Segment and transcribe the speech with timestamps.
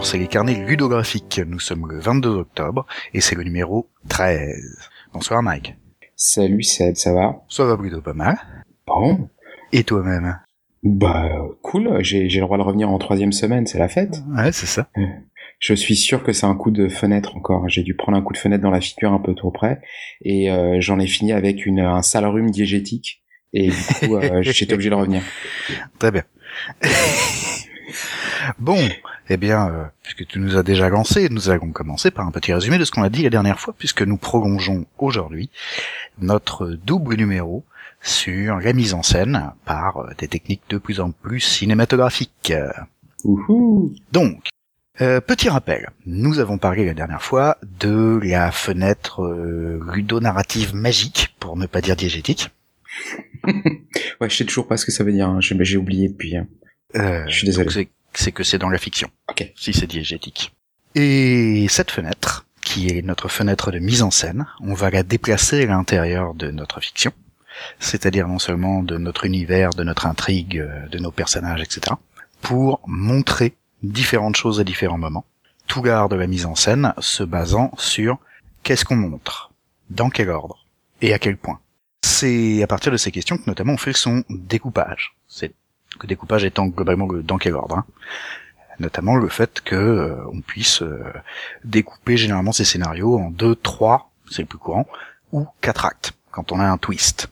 [0.00, 1.42] Bonjour, c'est les carnets ludographiques.
[1.46, 4.78] Nous sommes le 22 octobre et c'est le numéro 13.
[5.12, 5.74] Bonsoir Mike.
[6.16, 7.42] Salut Seb, ça va?
[7.50, 8.38] Ça va plutôt pas mal.
[8.86, 9.28] Bon.
[9.72, 10.38] Et toi-même?
[10.82, 11.28] Bah
[11.60, 14.22] cool, j'ai le droit de revenir en troisième semaine, c'est la fête.
[14.34, 14.88] Ouais, c'est ça.
[15.58, 17.68] Je suis sûr que c'est un coup de fenêtre encore.
[17.68, 19.82] J'ai dû prendre un coup de fenêtre dans la figure un peu trop près
[20.22, 23.22] et euh, j'en ai fini avec une, un sale rhume diégétique
[23.52, 25.20] et du coup euh, j'étais obligé de revenir.
[25.98, 26.22] Très bien.
[28.58, 28.78] bon,
[29.30, 32.52] eh bien, euh, puisque tu nous as déjà lancé, nous allons commencer par un petit
[32.52, 35.50] résumé de ce qu'on a dit la dernière fois, puisque nous prolongeons aujourd'hui
[36.20, 37.64] notre double numéro
[38.02, 42.52] sur la mise en scène par euh, des techniques de plus en plus cinématographiques.
[43.24, 43.92] Ouhou.
[44.12, 44.50] Donc,
[45.00, 51.34] euh, petit rappel, nous avons parlé la dernière fois de la fenêtre euh, ludonarrative magique,
[51.40, 52.50] pour ne pas dire diégétique.
[53.46, 55.38] ouais, je sais toujours pas ce que ça veut dire, hein.
[55.40, 56.36] j'ai oublié depuis.
[56.36, 56.48] Hein.
[56.96, 57.88] Euh, je suis désolé.
[58.12, 60.52] C'est que c'est dans la fiction, ok si c'est diégétique.
[60.94, 65.62] Et cette fenêtre, qui est notre fenêtre de mise en scène, on va la déplacer
[65.62, 67.12] à l'intérieur de notre fiction,
[67.78, 71.94] c'est-à-dire non seulement de notre univers, de notre intrigue, de nos personnages, etc.,
[72.42, 75.24] pour montrer différentes choses à différents moments.
[75.66, 78.18] Tout l'art de la mise en scène se basant sur
[78.62, 79.52] qu'est-ce qu'on montre,
[79.88, 80.64] dans quel ordre
[81.00, 81.60] et à quel point.
[82.02, 85.14] C'est à partir de ces questions que notamment on fait son découpage.
[85.28, 85.54] C'est
[86.02, 87.78] le découpage étant globalement le dans quel ordre.
[87.78, 87.84] Hein.
[88.78, 91.04] Notamment le fait que euh, on puisse euh,
[91.64, 94.86] découper généralement ces scénarios en deux, trois, c'est le plus courant,
[95.32, 97.28] ou quatre actes quand on a un twist.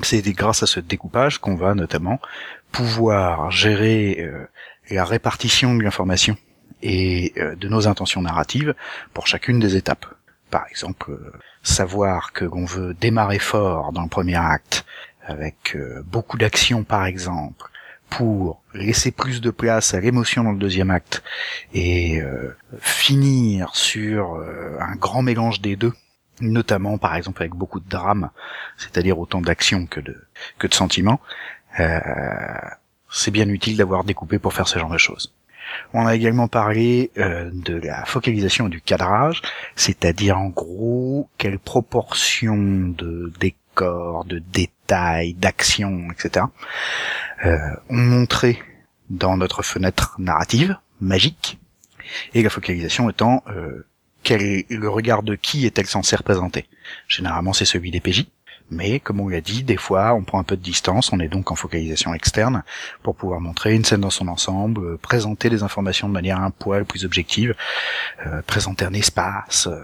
[0.00, 2.20] C'est grâce à ce découpage qu'on va notamment
[2.72, 4.46] pouvoir gérer euh,
[4.90, 6.36] la répartition de l'information
[6.82, 8.74] et euh, de nos intentions narratives
[9.12, 10.06] pour chacune des étapes.
[10.50, 14.84] Par exemple, euh, savoir que l'on veut démarrer fort dans le premier acte
[15.26, 17.70] avec euh, beaucoup d'action par exemple
[18.10, 21.22] pour laisser plus de place à l'émotion dans le deuxième acte
[21.72, 22.22] et
[22.78, 24.36] finir sur
[24.80, 25.92] un grand mélange des deux
[26.40, 28.30] notamment par exemple avec beaucoup de drame,
[28.76, 30.16] c'est-à-dire autant d'action que de
[30.58, 31.20] que de sentiments,
[31.80, 31.98] euh,
[33.10, 35.32] c'est bien utile d'avoir découpé pour faire ce genre de choses.
[35.92, 39.42] On a également parlé euh, de la focalisation du cadrage,
[39.76, 43.32] c'est-à-dire en gros quelle proportion de
[43.74, 46.46] décors, de détails, d'actions, etc.
[47.44, 47.58] Euh,
[47.90, 48.58] on montrait
[49.10, 51.58] dans notre fenêtre narrative magique,
[52.34, 53.86] et la focalisation étant euh,
[54.22, 56.66] quel, le regard de qui est-elle censée représenter.
[57.08, 58.26] Généralement c'est celui des PJ,
[58.70, 61.28] mais comme on l'a dit, des fois on prend un peu de distance, on est
[61.28, 62.62] donc en focalisation externe
[63.02, 66.50] pour pouvoir montrer une scène dans son ensemble, euh, présenter des informations de manière un
[66.50, 67.54] poil plus objective,
[68.26, 69.82] euh, présenter un espace euh,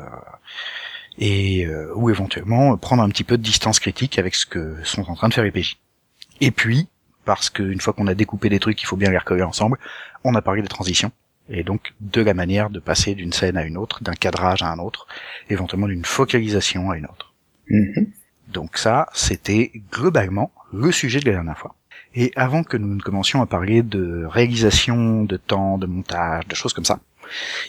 [1.21, 5.09] et euh, ou éventuellement prendre un petit peu de distance critique avec ce que sont
[5.09, 5.79] en train de faire les PJ.
[6.41, 6.89] Et puis,
[7.25, 9.79] parce qu'une fois qu'on a découpé des trucs, il faut bien les recoller ensemble,
[10.25, 11.13] on a parlé des transitions
[11.51, 14.71] et donc de la manière de passer d'une scène à une autre, d'un cadrage à
[14.71, 15.07] un autre,
[15.51, 17.35] éventuellement d'une focalisation à une autre.
[17.69, 18.07] Mhm.
[18.49, 21.75] Donc ça, c'était globalement le sujet de la dernière fois.
[22.15, 26.55] Et avant que nous ne commencions à parler de réalisation, de temps, de montage, de
[26.55, 26.99] choses comme ça,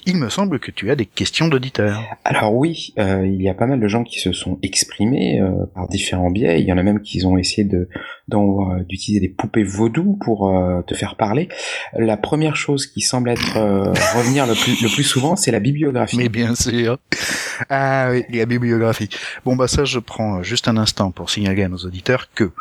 [0.05, 2.01] il me semble que tu as des questions d'auditeurs.
[2.23, 5.65] Alors oui, euh, il y a pas mal de gens qui se sont exprimés euh,
[5.73, 6.61] par différents biais.
[6.61, 7.87] Il y en a même qui ont essayé de
[8.33, 11.49] euh, d'utiliser des poupées vaudou pour euh, te faire parler.
[11.93, 15.59] La première chose qui semble être euh, revenir le plus le plus souvent, c'est la
[15.59, 16.17] bibliographie.
[16.17, 16.97] Mais bien sûr.
[17.69, 19.09] Ah oui, la bibliographie.
[19.43, 22.51] Bon bah ça, je prends juste un instant pour signaler à nos auditeurs que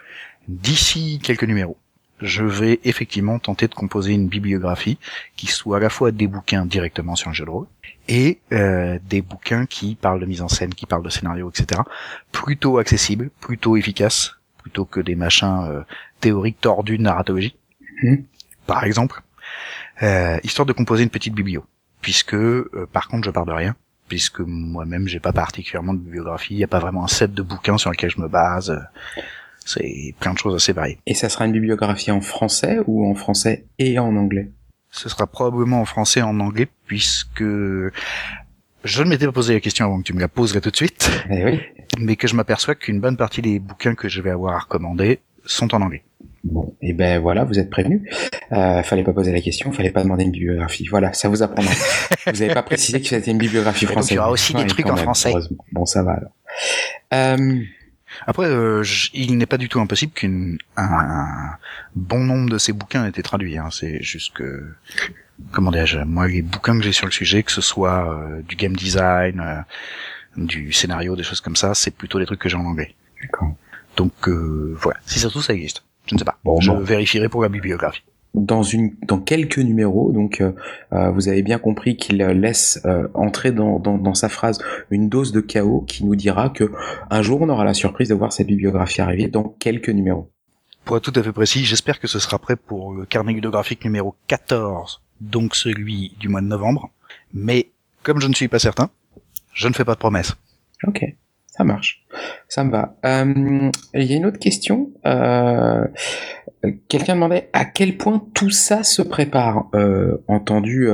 [0.48, 1.76] d'ici quelques numéros,
[2.20, 4.98] je vais effectivement tenter de composer une bibliographie
[5.36, 7.66] qui soit à la fois des bouquins directement sur le jeu de rôle
[8.08, 11.82] et euh, des bouquins qui parlent de mise en scène, qui parlent de scénario, etc.
[12.32, 15.82] Plutôt accessibles, plutôt efficaces, plutôt que des machins euh,
[16.20, 17.56] théoriques tordus de narratologie.
[18.02, 18.24] Mhm.
[18.66, 19.22] Par exemple,
[20.02, 21.64] euh, histoire de composer une petite biblio,
[22.00, 23.74] puisque euh, par contre je pars de rien,
[24.08, 27.42] puisque moi-même j'ai pas particulièrement de bibliographie, il n'y a pas vraiment un set de
[27.42, 28.80] bouquins sur lequel je me base.
[29.74, 30.98] C'est plein de choses assez variées.
[31.06, 34.50] Et ça sera une bibliographie en français ou en français et en anglais?
[34.90, 39.60] Ce sera probablement en français et en anglais, puisque je ne m'étais pas posé la
[39.60, 41.60] question avant que tu me la poserais tout de suite, Eh oui.
[41.98, 45.20] mais que je m'aperçois qu'une bonne partie des bouquins que je vais avoir à recommander
[45.44, 46.02] sont en anglais.
[46.42, 48.02] Bon, et ben voilà, vous êtes prévenus.
[48.52, 50.86] Euh, fallait pas poser la question, fallait pas demander une bibliographie.
[50.88, 51.72] Voilà, ça vous apprendra.
[52.32, 54.12] vous avez pas précisé que c'était une bibliographie française.
[54.12, 55.34] il y aura aussi des trucs en même, français.
[55.72, 56.32] Bon, ça va alors.
[57.12, 57.60] Euh,
[58.26, 58.84] Après, euh,
[59.14, 61.56] il n'est pas du tout impossible qu'un un
[61.94, 63.58] bon nombre de ces bouquins aient été traduits.
[63.58, 63.68] Hein.
[63.70, 64.72] C'est juste que,
[65.52, 68.56] comment dirais-je, moi les bouquins que j'ai sur le sujet, que ce soit euh, du
[68.56, 69.60] game design, euh,
[70.36, 72.94] du scénario, des choses comme ça, c'est plutôt des trucs que j'ai en anglais.
[73.22, 73.54] D'accord.
[73.96, 75.84] Donc euh, voilà, si ça se trouve ça existe.
[76.06, 76.38] Je ne sais pas.
[76.44, 76.80] Bon, je bon.
[76.80, 78.02] vérifierai pour la bibliographie.
[78.34, 80.12] Dans une dans quelques numéros.
[80.12, 80.52] Donc euh,
[80.92, 84.58] euh, vous avez bien compris qu'il laisse euh, entrer dans, dans, dans, sa phrase
[84.90, 86.70] une dose de chaos qui nous dira que
[87.10, 90.30] un jour on aura la surprise de voir cette bibliographie arriver dans quelques numéros.
[90.84, 93.84] Pour être tout à fait précis, j'espère que ce sera prêt pour le carnet bibliographique
[93.84, 96.90] numéro 14, donc celui du mois de novembre.
[97.34, 97.70] Mais
[98.02, 98.90] comme je ne suis pas certain,
[99.52, 100.34] je ne fais pas de promesses.
[100.86, 101.04] Ok.
[101.60, 102.02] Ça marche,
[102.48, 102.96] ça me va.
[103.04, 104.92] Euh, il y a une autre question.
[105.04, 105.84] Euh,
[106.88, 109.68] Quelqu'un demandait à quel point tout ça se prépare.
[109.74, 110.88] Euh, entendu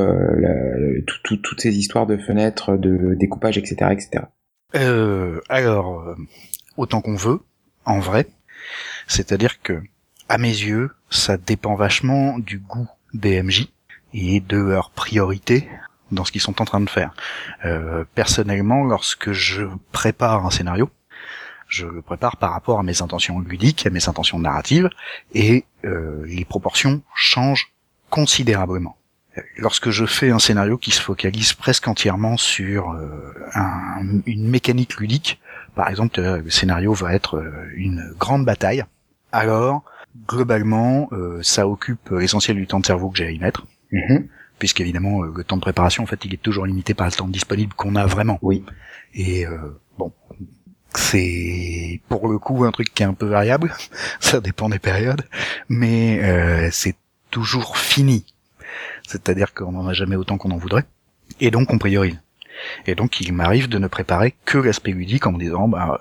[1.06, 4.24] toutes ces histoires de fenêtres, de découpage, etc., etc.
[5.48, 6.16] Alors,
[6.76, 7.38] autant qu'on veut,
[7.84, 8.26] en vrai.
[9.06, 9.80] C'est-à-dire que,
[10.28, 13.68] à mes yeux, ça dépend vachement du goût des MJ
[14.14, 15.68] et de leur priorité
[16.12, 17.12] dans ce qu'ils sont en train de faire.
[17.64, 20.90] Euh, personnellement, lorsque je prépare un scénario,
[21.68, 24.88] je le prépare par rapport à mes intentions ludiques, à mes intentions narratives,
[25.34, 27.72] et euh, les proportions changent
[28.08, 28.96] considérablement.
[29.58, 33.34] Lorsque je fais un scénario qui se focalise presque entièrement sur euh,
[34.24, 35.40] une mécanique ludique,
[35.74, 37.44] par exemple le scénario va être
[37.74, 38.82] une grande bataille,
[39.32, 39.84] alors
[40.26, 41.10] globalement
[41.42, 43.66] ça occupe l'essentiel du temps de cerveau que j'ai à y mettre.
[43.92, 44.26] Mm-hmm
[44.58, 47.28] puisqu'évidemment euh, le temps de préparation en fait il est toujours limité par le temps
[47.28, 48.38] disponible qu'on a vraiment.
[48.42, 48.64] Oui.
[49.14, 50.12] Et euh, bon,
[50.94, 53.74] c'est pour le coup un truc qui est un peu variable,
[54.20, 55.24] ça dépend des périodes,
[55.68, 56.96] mais euh, c'est
[57.30, 58.24] toujours fini.
[59.06, 60.84] C'est-à-dire qu'on n'en a jamais autant qu'on en voudrait,
[61.40, 62.18] et donc on priorise.
[62.86, 66.00] Et donc il m'arrive de ne préparer que l'aspect ludique en me disant bah,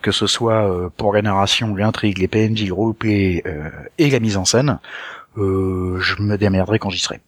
[0.00, 3.44] que ce soit pour la narration, l'intrigue, les PNJ, le roleplay
[3.98, 4.78] et la mise en scène,
[5.36, 7.20] je me démerderai quand j'y serai.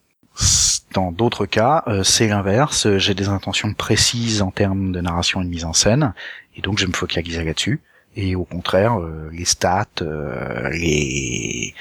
[0.93, 2.97] Dans d'autres cas, euh, c'est l'inverse.
[2.97, 6.13] J'ai des intentions précises en termes de narration et de mise en scène,
[6.55, 7.81] et donc je me focalise là-dessus.
[8.15, 11.73] Et au contraire, euh, les stats, euh, les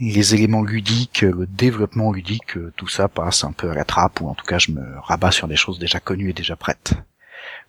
[0.00, 4.28] les éléments ludiques, le développement ludique, tout ça passe un peu à la trappe, ou
[4.28, 6.92] en tout cas je me rabats sur des choses déjà connues et déjà prêtes.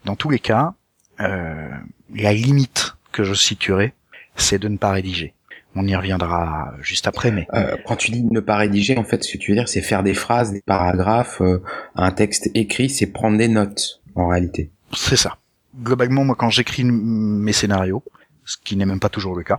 [0.04, 0.74] Dans tous les cas,
[1.18, 3.94] la limite que je situerai,
[4.36, 5.34] c'est de ne pas rédiger.
[5.76, 7.48] On y reviendra juste après, mais...
[7.54, 9.82] Euh, quand tu dis ne pas rédiger, en fait, ce que tu veux dire, c'est
[9.82, 11.62] faire des phrases, des paragraphes, euh,
[11.96, 14.72] un texte écrit, c'est prendre des notes, en réalité.
[14.94, 15.38] C'est ça.
[15.82, 18.04] Globalement, moi, quand j'écris mes scénarios,
[18.46, 19.58] ce qui n'est même pas toujours le cas,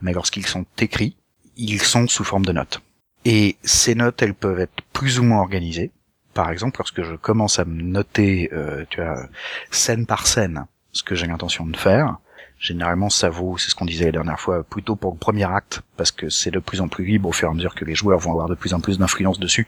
[0.00, 1.16] mais lorsqu'ils sont écrits,
[1.56, 2.80] ils sont sous forme de notes.
[3.24, 5.90] Et ces notes, elles peuvent être plus ou moins organisées.
[6.32, 9.26] Par exemple, lorsque je commence à me noter, euh, tu vois,
[9.70, 12.18] scène par scène, ce que j'ai l'intention de faire,
[12.58, 15.82] Généralement, ça vaut, c'est ce qu'on disait la dernière fois, plutôt pour le premier acte,
[15.96, 17.94] parce que c'est de plus en plus libre au fur et à mesure que les
[17.94, 19.66] joueurs vont avoir de plus en plus d'influence dessus,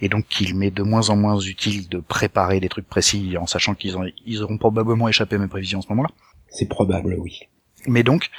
[0.00, 3.46] et donc qu'il m'est de moins en moins utile de préparer des trucs précis en
[3.46, 3.94] sachant qu'ils
[4.24, 6.10] ils auront probablement échappé à mes prévisions en ce moment-là.
[6.48, 7.40] C'est probable, oui.
[7.86, 8.30] Mais donc,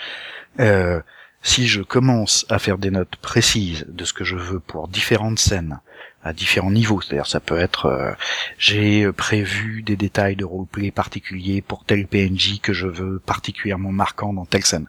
[0.59, 0.99] euh,
[1.43, 5.39] si je commence à faire des notes précises de ce que je veux pour différentes
[5.39, 5.79] scènes,
[6.23, 7.01] à différents niveaux.
[7.01, 8.11] C'est-à-dire ça peut être euh,
[8.57, 14.33] j'ai prévu des détails de roleplay particuliers pour tel PNJ que je veux particulièrement marquant
[14.33, 14.87] dans telle scène.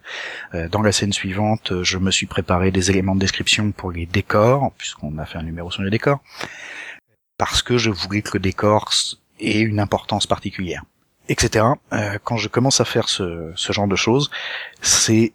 [0.55, 4.07] Euh, dans la scène suivante, je me suis préparé des éléments de description pour les
[4.07, 6.21] décors, puisqu'on a fait un numéro sur les décors,
[7.39, 8.93] parce que je voulais que le décor
[9.41, 10.85] ait une importance particulière,
[11.29, 11.65] etc.
[11.93, 14.31] Euh, quand je commence à faire ce, ce genre de choses,
[14.81, 15.33] c'est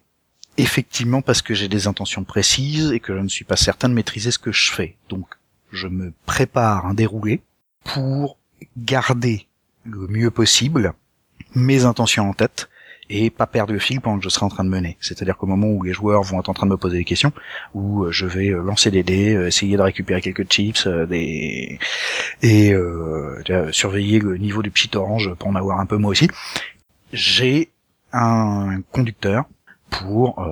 [0.56, 3.94] effectivement parce que j'ai des intentions précises et que je ne suis pas certain de
[3.94, 4.96] maîtriser ce que je fais.
[5.08, 5.26] Donc
[5.72, 7.42] je me prépare un déroulé
[7.84, 8.36] pour
[8.76, 9.46] garder
[9.84, 10.92] le mieux possible
[11.54, 12.68] mes intentions en tête
[13.10, 14.96] et pas perdre le fil pendant que je serai en train de mener.
[15.00, 17.32] C'est-à-dire qu'au moment où les joueurs vont être en train de me poser des questions,
[17.74, 21.78] où euh, je vais euh, lancer des dés, euh, essayer de récupérer quelques chips, des
[22.42, 22.74] et
[23.72, 26.28] surveiller le niveau du petit orange pour en avoir un peu moi aussi,
[27.12, 27.70] j'ai
[28.12, 29.44] un conducteur
[29.90, 30.46] pour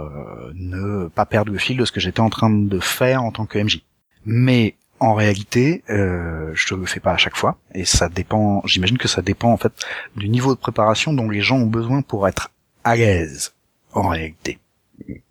[0.55, 3.47] ne pas perdre le fil de ce que j'étais en train de faire en tant
[3.47, 3.83] que MJ.
[4.25, 8.63] Mais en réalité, euh, je le fais pas à chaque fois, et ça dépend.
[8.65, 9.73] J'imagine que ça dépend en fait
[10.17, 12.51] du niveau de préparation dont les gens ont besoin pour être
[12.85, 13.55] à l'aise.
[13.93, 14.59] En réalité.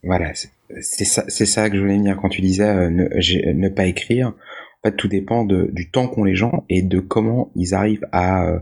[0.04, 0.34] Voilà,
[0.82, 3.86] c'est ça, c'est ça que je voulais dire quand tu disais euh, ne, ne, pas
[3.86, 4.30] écrire.
[4.30, 8.08] En fait, tout dépend de, du temps qu'ont les gens et de comment ils arrivent
[8.12, 8.60] à euh,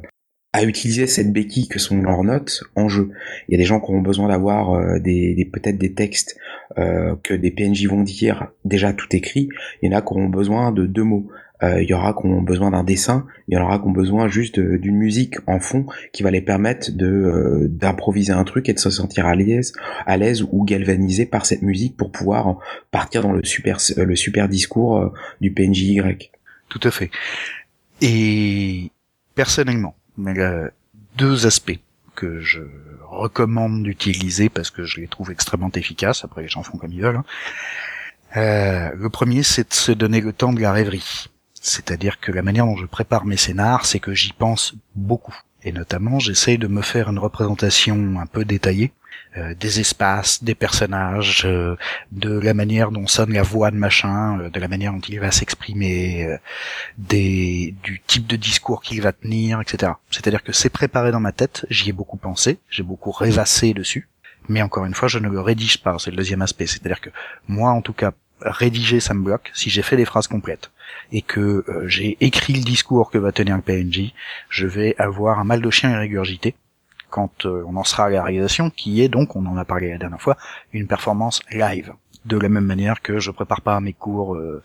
[0.54, 3.10] à utiliser cette béquille que sont leurs notes en jeu.
[3.48, 6.38] Il y a des gens qui auront besoin d'avoir euh, des, des peut-être des textes
[6.78, 9.50] euh, que des PNJ vont dire déjà tout écrit.
[9.82, 11.28] Il y en a qui auront besoin de deux mots.
[11.64, 13.26] Euh, il y aura qui auront besoin d'un dessin.
[13.48, 16.42] Il y en aura qui ont besoin juste d'une musique en fond qui va les
[16.42, 19.74] permettre de d'improviser un truc et de se sentir à l'aise,
[20.06, 22.60] à l'aise ou galvanisé par cette musique pour pouvoir
[22.92, 26.32] partir dans le super le super discours du PNJ Y.
[26.70, 27.10] Tout à fait.
[28.02, 28.92] Et
[29.36, 30.70] personnellement, mais a
[31.16, 31.80] deux aspects
[32.16, 32.62] que je
[33.10, 36.24] recommande d'utiliser parce que je les trouve extrêmement efficaces.
[36.24, 37.18] Après, les gens font comme ils veulent.
[37.18, 37.26] Hein.
[38.36, 41.28] Euh, le premier, c'est de se donner le temps de la rêverie.
[41.54, 45.36] C'est-à-dire que la manière dont je prépare mes scénars, c'est que j'y pense beaucoup.
[45.64, 48.92] Et notamment, j'essaye de me faire une représentation un peu détaillée
[49.36, 51.76] euh, des espaces, des personnages, euh,
[52.12, 55.20] de la manière dont sonne la voix de machin, euh, de la manière dont il
[55.20, 56.38] va s'exprimer,
[57.00, 59.94] des du type de discours qu'il va tenir, etc.
[60.12, 64.08] C'est-à-dire que c'est préparé dans ma tête, j'y ai beaucoup pensé, j'ai beaucoup rêvassé dessus,
[64.50, 66.68] mais encore une fois, je ne le rédige pas, c'est le deuxième aspect.
[66.68, 67.10] C'est-à-dire que
[67.48, 68.12] moi, en tout cas,
[68.42, 69.52] rédiger, ça me bloque.
[69.56, 70.70] Si j'ai fait des phrases complètes
[71.12, 74.14] et que j'ai écrit le discours que va tenir le PNJ,
[74.50, 75.96] je vais avoir un mal de chien et
[77.14, 79.92] quand euh, on en sera à la réalisation, qui est donc, on en a parlé
[79.92, 80.36] la dernière fois,
[80.74, 81.94] une performance live.
[82.26, 84.64] De la même manière que je prépare pas mes cours euh,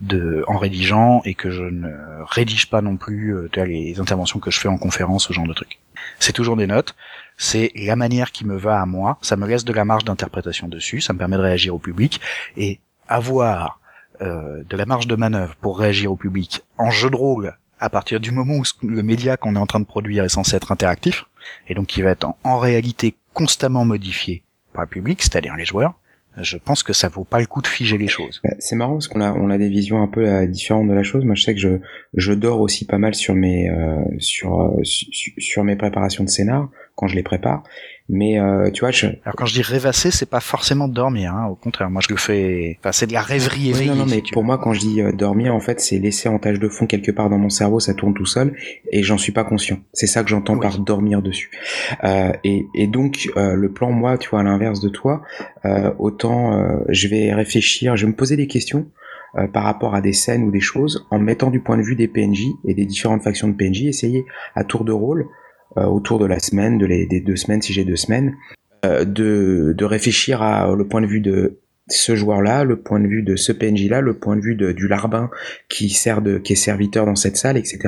[0.00, 1.90] de en rédigeant et que je ne
[2.24, 5.52] rédige pas non plus euh, les interventions que je fais en conférence, ce genre de
[5.52, 5.78] trucs.
[6.18, 6.96] C'est toujours des notes,
[7.36, 10.68] c'est la manière qui me va à moi, ça me laisse de la marge d'interprétation
[10.68, 12.18] dessus, ça me permet de réagir au public
[12.56, 13.78] et avoir
[14.20, 18.20] de la marge de manœuvre pour réagir au public en jeu de rôle à partir
[18.20, 21.24] du moment où le média qu'on est en train de produire est censé être interactif,
[21.68, 24.42] et donc qui va être en, réalité constamment modifié
[24.72, 25.94] par le public, c'est-à-dire les joueurs,
[26.36, 28.40] je pense que ça vaut pas le coup de figer les choses.
[28.44, 30.94] Bah, c'est marrant parce qu'on a on a des visions un peu euh, différentes de
[30.94, 31.24] la chose.
[31.24, 31.78] Moi, je sais que je
[32.14, 36.28] je dors aussi pas mal sur mes euh, sur, euh, sur, sur mes préparations de
[36.28, 36.68] scénar
[37.00, 37.62] quand je les prépare
[38.12, 39.06] mais euh, tu vois, je...
[39.06, 41.32] alors quand je dis rêvasser, c'est pas forcément dormir.
[41.32, 41.46] Hein.
[41.46, 42.76] Au contraire, moi je le fais.
[42.80, 43.90] Enfin, c'est de la rêverie éveillée.
[43.90, 46.40] non, non, mais pour moi, quand je dis euh, dormir, en fait, c'est laisser en
[46.40, 48.56] tâche de fond quelque part dans mon cerveau, ça tourne tout seul,
[48.90, 49.78] et j'en suis pas conscient.
[49.92, 51.52] C'est ça que j'entends par dormir dessus.
[52.02, 55.22] Euh, et, et, donc, euh, le plan, moi, tu vois, à l'inverse de toi,
[55.64, 56.40] euh, autant
[56.88, 58.86] je vais réfléchir, je vais me poser des questions.
[59.52, 62.08] par rapport à des scènes ou des choses, en mettant du point de vue des
[62.08, 64.24] PNJ et des différentes factions de PNJ, essayer
[64.56, 65.26] à tour de rôle euh,
[65.76, 68.34] autour de la semaine, de les, des deux semaines si j'ai deux semaines,
[68.86, 73.06] euh, de, de réfléchir à le point de vue de ce joueur-là, le point de
[73.06, 75.28] vue de ce PNJ-là, le point de vue de, du larbin
[75.68, 77.78] qui sert de, qui est serviteur dans cette salle, etc.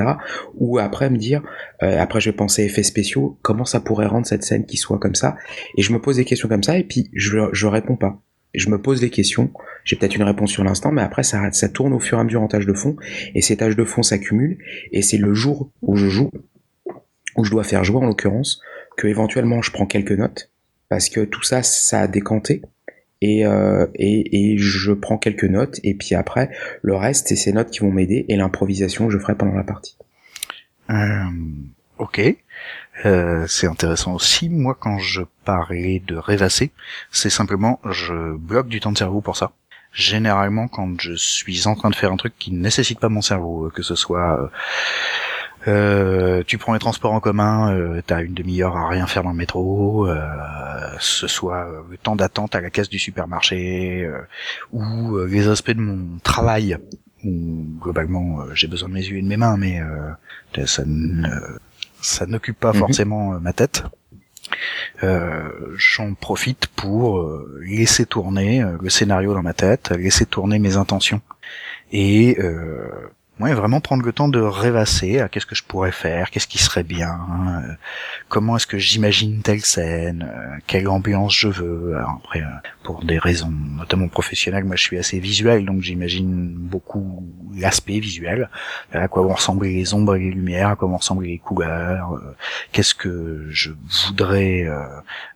[0.55, 1.41] Ou après me dire,
[1.81, 4.99] euh, après je vais penser effets spéciaux, comment ça pourrait rendre cette scène qui soit
[4.99, 5.35] comme ça.
[5.77, 8.21] Et je me pose des questions comme ça et puis je, je réponds pas.
[8.53, 9.51] Je me pose des questions,
[9.83, 12.23] j'ai peut-être une réponse sur l'instant, mais après ça, ça tourne au fur et à
[12.23, 12.95] mesure en tâches de fond,
[13.33, 14.59] et ces tâches de fond s'accumulent,
[14.91, 16.29] et c'est le jour où je joue
[17.37, 18.61] où je dois faire jouer en l'occurrence,
[18.97, 20.51] que éventuellement je prends quelques notes,
[20.89, 22.61] parce que tout ça, ça a décanté,
[23.21, 26.49] et, euh, et, et, je prends quelques notes, et puis après,
[26.81, 29.63] le reste, c'est ces notes qui vont m'aider, et l'improvisation que je ferai pendant la
[29.63, 29.97] partie.
[30.89, 31.23] Euh,
[31.99, 32.21] ok.
[33.05, 34.49] Euh, c'est intéressant aussi.
[34.49, 36.71] Moi, quand je parlais de rêvasser,
[37.11, 39.53] c'est simplement, je bloque du temps de cerveau pour ça.
[39.93, 43.21] Généralement, quand je suis en train de faire un truc qui ne nécessite pas mon
[43.21, 44.51] cerveau, que ce soit
[45.67, 49.23] euh, euh, tu prends les transports en commun, euh, t'as une demi-heure à rien faire
[49.23, 50.19] dans le métro, euh,
[50.99, 54.19] ce soit euh, le temps d'attente à la caisse du supermarché, euh,
[54.71, 56.77] ou les aspects de mon travail,
[57.23, 59.79] où globalement j'ai besoin de mes yeux et de mes mains, mais
[60.65, 60.83] ça
[62.01, 62.79] ça n'occupe pas mhm.
[62.79, 63.83] forcément ma tête.
[65.01, 67.25] J'en profite pour
[67.61, 71.21] laisser tourner le scénario dans ma tête, laisser tourner mes intentions
[71.91, 72.37] et
[73.39, 76.59] Ouais, vraiment prendre le temps de rêvasser à qu'est-ce que je pourrais faire, qu'est-ce qui
[76.59, 77.19] serait bien,
[77.63, 77.73] euh,
[78.29, 81.97] comment est-ce que j'imagine telle scène, euh, quelle ambiance je veux.
[81.97, 87.27] après, euh, pour des raisons notamment professionnelles, moi je suis assez visuel, donc j'imagine beaucoup
[87.55, 88.49] l'aspect visuel,
[88.91, 92.21] à quoi vont ressembler les ombres et les lumières, à quoi vont ressembler les couleurs,
[92.71, 93.71] qu'est-ce que je
[94.07, 94.67] voudrais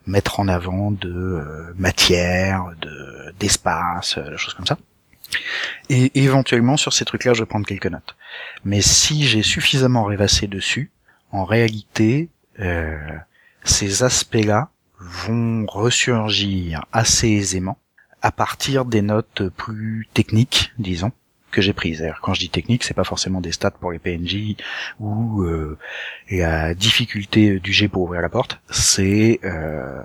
[0.06, 4.78] mettre en avant de matière, de d'espace, des choses comme ça.
[5.90, 8.16] Et éventuellement, sur ces trucs-là, je vais prendre quelques notes.
[8.64, 10.90] Mais si j'ai suffisamment rêvassé dessus,
[11.32, 12.28] en réalité,
[12.60, 12.96] euh,
[13.64, 17.78] ces aspects-là vont ressurgir assez aisément
[18.20, 21.12] à partir des notes plus techniques, disons,
[21.50, 22.02] que j'ai prises.
[22.02, 24.56] Alors, quand je dis technique, c'est pas forcément des stats pour les PNJ
[25.00, 25.78] ou euh,
[26.30, 30.02] la difficulté du jet pour ouvrir la porte, c'est euh,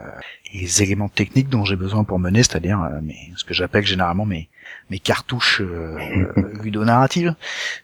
[0.53, 2.99] les éléments techniques dont j'ai besoin pour mener, c'est-à-dire euh,
[3.35, 4.49] ce que j'appelle généralement mes
[4.93, 5.97] mes cartouches euh,
[6.63, 7.33] ludonarratives,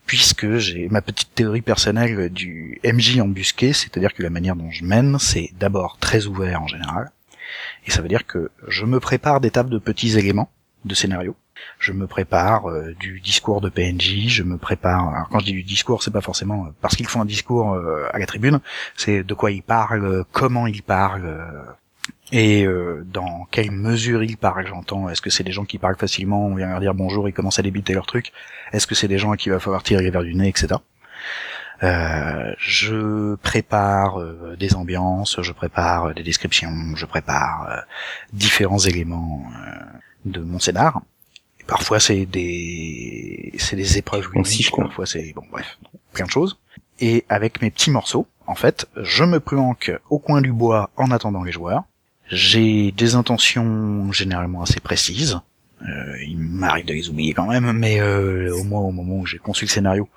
[0.05, 4.85] puisque j'ai ma petite théorie personnelle du MJ embusqué, c'est-à-dire que la manière dont je
[4.85, 7.09] mène, c'est d'abord très ouvert en général,
[7.87, 10.51] et ça veut dire que je me prépare des tables de petits éléments
[10.85, 11.35] de scénario,
[11.79, 15.09] je me prépare euh, du discours de PNJ, je me prépare.
[15.09, 17.73] Alors quand je dis du discours, c'est pas forcément euh, parce qu'ils font un discours
[17.73, 18.59] euh, à la tribune,
[18.95, 21.75] c'est de quoi ils parlent, comment ils parlent,
[22.31, 22.65] et
[23.05, 24.67] dans quelle mesure ils parlent.
[24.67, 25.09] J'entends.
[25.09, 27.59] Est-ce que c'est des gens qui parlent facilement, on vient leur dire bonjour, ils commencent
[27.59, 28.31] à débiter leur truc.
[28.71, 30.75] Est-ce que c'est des gens à qui il va falloir tirer vers du nez, etc.
[31.81, 34.19] je prépare
[34.57, 37.83] des ambiances, je prépare des descriptions, je prépare
[38.33, 39.43] différents éléments
[40.25, 41.01] de mon scénar
[41.69, 45.77] parfois c'est des c'est des épreuves ludiques, parfois c'est bon bref,
[46.13, 46.57] plein de choses.
[46.99, 51.11] Et avec mes petits morceaux, en fait, je me planque au coin du bois en
[51.11, 51.83] attendant les joueurs.
[52.29, 55.39] J'ai des intentions généralement assez précises.
[55.81, 59.25] Euh, il m'arrive de les oublier quand même, mais euh, au moins au moment où
[59.25, 60.07] j'ai conçu le scénario,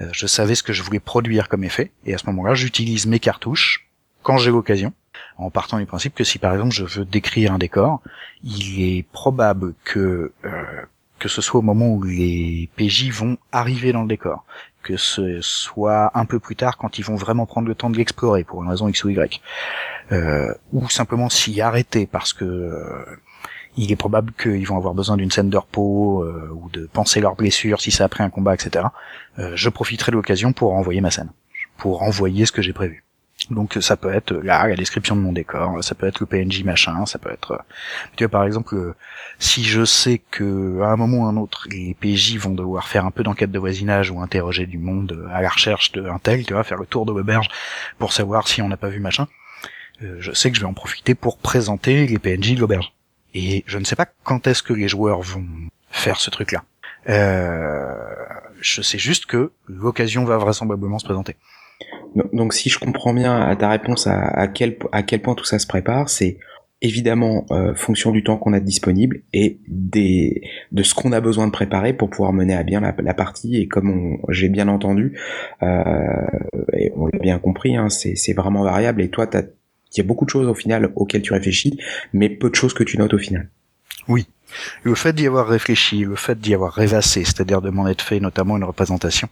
[0.00, 3.06] euh, je savais ce que je voulais produire comme effet, et à ce moment-là, j'utilise
[3.06, 3.88] mes cartouches
[4.22, 4.92] quand j'ai l'occasion,
[5.38, 8.02] en partant du principe que si par exemple je veux décrire un décor,
[8.42, 10.32] il est probable que
[11.18, 14.44] que ce soit au moment où les PJ vont arriver dans le décor,
[14.82, 17.96] que ce soit un peu plus tard quand ils vont vraiment prendre le temps de
[17.96, 19.40] l'explorer pour une raison X ou Y,
[20.12, 23.04] euh, ou simplement s'y arrêter parce que euh,
[23.76, 27.20] il est probable qu'ils vont avoir besoin d'une scène de repos euh, ou de penser
[27.20, 28.86] leurs blessures si c'est après un combat, etc.
[29.36, 31.30] Je profiterai de l'occasion pour envoyer ma scène,
[31.76, 33.05] pour envoyer ce que j'ai prévu.
[33.50, 36.64] Donc ça peut être là la description de mon décor, ça peut être le PNJ
[36.64, 37.62] machin, ça peut être
[38.16, 38.94] tu vois par exemple
[39.38, 43.04] si je sais que à un moment ou un autre les PJ vont devoir faire
[43.04, 46.54] un peu d'enquête de voisinage ou interroger du monde à la recherche d'un tel, tu
[46.54, 47.48] vois, faire le tour de l'auberge
[47.98, 49.28] pour savoir si on n'a pas vu machin,
[50.00, 52.92] je sais que je vais en profiter pour présenter les PNJ de l'auberge.
[53.34, 55.46] Et je ne sais pas quand est-ce que les joueurs vont
[55.90, 56.64] faire ce truc-là.
[57.08, 57.94] Euh,
[58.60, 61.36] je sais juste que l'occasion va vraisemblablement se présenter.
[62.32, 65.58] Donc si je comprends bien à ta réponse à, quel, à quel point tout ça
[65.58, 66.38] se prépare, c'est
[66.82, 70.42] évidemment euh, fonction du temps qu'on a disponible et des,
[70.72, 73.56] de ce qu'on a besoin de préparer pour pouvoir mener à bien la, partie.
[73.56, 75.18] Et comme j'ai bien entendu,
[75.62, 76.26] euh,
[76.74, 79.02] et on l'a bien compris, hein, c'est vraiment variable.
[79.02, 81.78] Et toi, il y a beaucoup de choses au final auxquelles tu réfléchis,
[82.12, 83.48] mais peu de choses que tu notes au final.
[84.08, 84.26] Oui.
[84.84, 88.20] Le fait d'y avoir réfléchi, le fait d'y avoir rêvassé, c'est-à-dire de m'en être fait
[88.20, 89.28] notamment une représentation,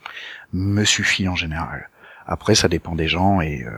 [0.53, 1.89] me suffit en général.
[2.27, 3.71] Après, ça dépend des gens et euh,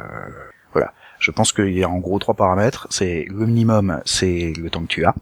[0.72, 0.92] voilà.
[1.18, 2.86] Je pense qu'il y a en gros trois paramètres.
[2.90, 5.14] C'est le minimum, c'est le temps que tu as.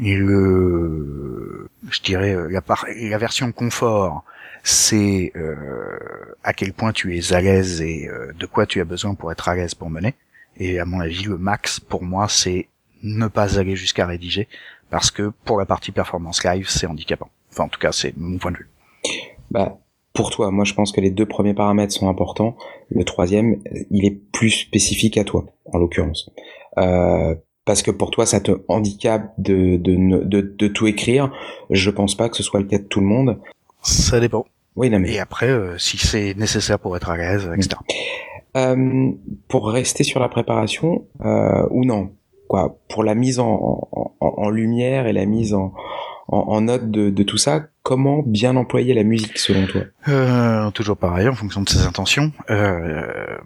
[0.00, 4.24] Et le, je dirais la, la version confort,
[4.62, 5.98] c'est euh,
[6.44, 9.32] à quel point tu es à l'aise et euh, de quoi tu as besoin pour
[9.32, 10.14] être à l'aise pour mener.
[10.56, 12.68] Et à mon avis, le max pour moi, c'est
[13.02, 14.48] ne pas aller jusqu'à rédiger,
[14.90, 17.30] parce que pour la partie performance live, c'est handicapant.
[17.52, 18.68] Enfin, en tout cas, c'est mon point de vue.
[19.50, 19.78] Bah,
[20.18, 22.56] pour toi, moi, je pense que les deux premiers paramètres sont importants.
[22.90, 26.28] Le troisième, il est plus spécifique à toi, en l'occurrence.
[26.76, 31.30] Euh, parce que pour toi, ça te handicape de, de, de, de, tout écrire.
[31.70, 33.38] Je pense pas que ce soit le cas de tout le monde.
[33.82, 34.44] Ça dépend.
[34.74, 35.12] Oui, non, mais...
[35.12, 37.76] Et après, euh, si c'est nécessaire pour être à l'aise, etc.
[38.56, 39.12] Euh,
[39.46, 42.10] pour rester sur la préparation, euh, ou non,
[42.88, 48.56] pour la mise en, lumière et la mise en, note de, tout ça, comment bien
[48.56, 49.82] employer la musique selon toi?
[50.08, 52.32] Euh, Toujours pareil, en fonction de ses intentions.
[52.50, 53.36] Euh,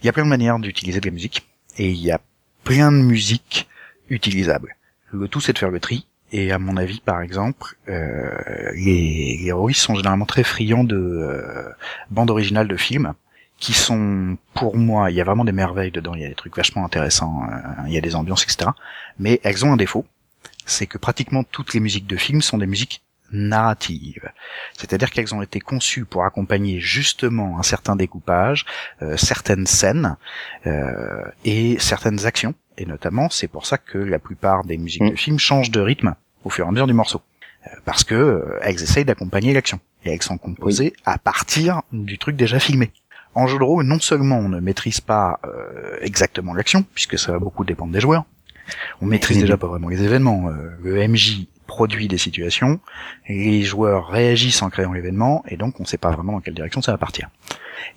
[0.00, 1.46] il y a plein de manières d'utiliser de la musique,
[1.78, 2.20] et il y a
[2.64, 3.68] plein de musiques
[4.08, 4.76] utilisables.
[5.12, 6.06] Le tout, c'est de faire le tri.
[6.32, 11.68] Et à mon avis, par exemple, euh, les, les sont généralement très friands de euh,
[12.10, 13.14] bandes originales de films
[13.60, 16.34] qui sont pour moi, il y a vraiment des merveilles dedans, il y a des
[16.34, 18.70] trucs vachement intéressants, euh, il y a des ambiances, etc.
[19.18, 20.06] Mais elles ont un défaut,
[20.64, 24.28] c'est que pratiquement toutes les musiques de films sont des musiques narratives.
[24.76, 28.64] C'est-à-dire qu'elles ont été conçues pour accompagner justement un certain découpage,
[29.02, 30.16] euh, certaines scènes
[30.66, 32.54] euh, et certaines actions.
[32.78, 35.16] Et notamment, c'est pour ça que la plupart des musiques de mm.
[35.18, 37.20] films changent de rythme au fur et à mesure du morceau.
[37.84, 39.80] parce que elles essayent d'accompagner l'action.
[40.06, 42.90] Et elles sont composées à partir du truc déjà filmé.
[43.34, 47.32] En jeu de rôle, non seulement on ne maîtrise pas euh, exactement l'action, puisque ça
[47.32, 48.24] va beaucoup dépendre des joueurs,
[49.00, 50.48] on maîtrise déjà pas vraiment les événements.
[50.48, 52.80] Euh, le MJ produit des situations,
[53.28, 56.54] les joueurs réagissent en créant l'événement, et donc on ne sait pas vraiment dans quelle
[56.54, 57.28] direction ça va partir.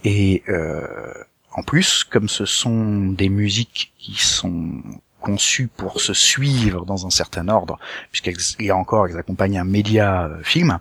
[0.03, 1.13] Et euh,
[1.51, 4.83] en plus, comme ce sont des musiques qui sont
[5.19, 7.79] conçues pour se suivre dans un certain ordre,
[8.11, 10.79] puisqu'il y a encore, elles accompagnent un média film,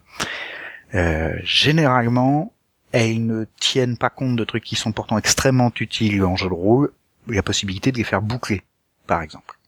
[1.44, 2.52] généralement,
[2.92, 6.54] elles ne tiennent pas compte de trucs qui sont pourtant extrêmement utiles en jeu de
[6.54, 6.92] rôle,
[7.26, 8.62] la possibilité de les faire boucler,
[9.06, 9.58] par exemple.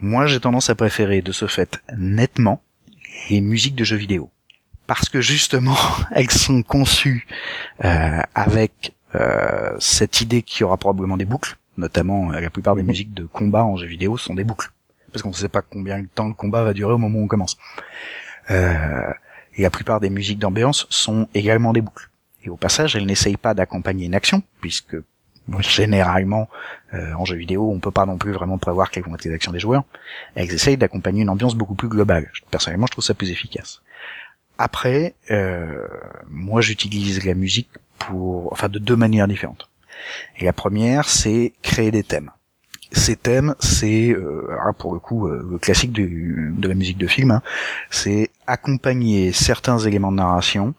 [0.00, 2.60] Moi, j'ai tendance à préférer de ce fait nettement
[3.30, 4.30] les musiques de jeux vidéo.
[4.88, 5.76] Parce que justement,
[6.12, 7.26] elles sont conçues
[7.84, 12.74] euh, avec euh, cette idée qu'il y aura probablement des boucles, notamment euh, la plupart
[12.74, 14.72] des musiques de combat en jeux vidéo sont des boucles.
[15.12, 17.24] Parce qu'on ne sait pas combien de temps le combat va durer au moment où
[17.24, 17.58] on commence.
[18.48, 22.10] Et la plupart des musiques d'ambiance sont également des boucles.
[22.44, 24.96] Et au passage, elle n'essaye pas d'accompagner une action, puisque
[25.60, 26.48] généralement,
[26.94, 29.34] euh, en jeu vidéo, on peut pas non plus vraiment prévoir quelles vont être les
[29.34, 29.84] actions des joueurs.
[30.34, 32.30] Elles essayent d'accompagner une ambiance beaucoup plus globale.
[32.50, 33.82] Personnellement, je trouve ça plus efficace.
[34.58, 35.86] Après, euh,
[36.28, 39.68] moi, j'utilise la musique pour, enfin, de deux manières différentes.
[40.38, 42.30] Et la première, c'est créer des thèmes.
[42.92, 47.30] ces thèmes, c'est euh, pour le coup euh, le classique de la musique de film,
[47.30, 47.42] hein,
[47.90, 50.74] c'est accompagner certains éléments de narration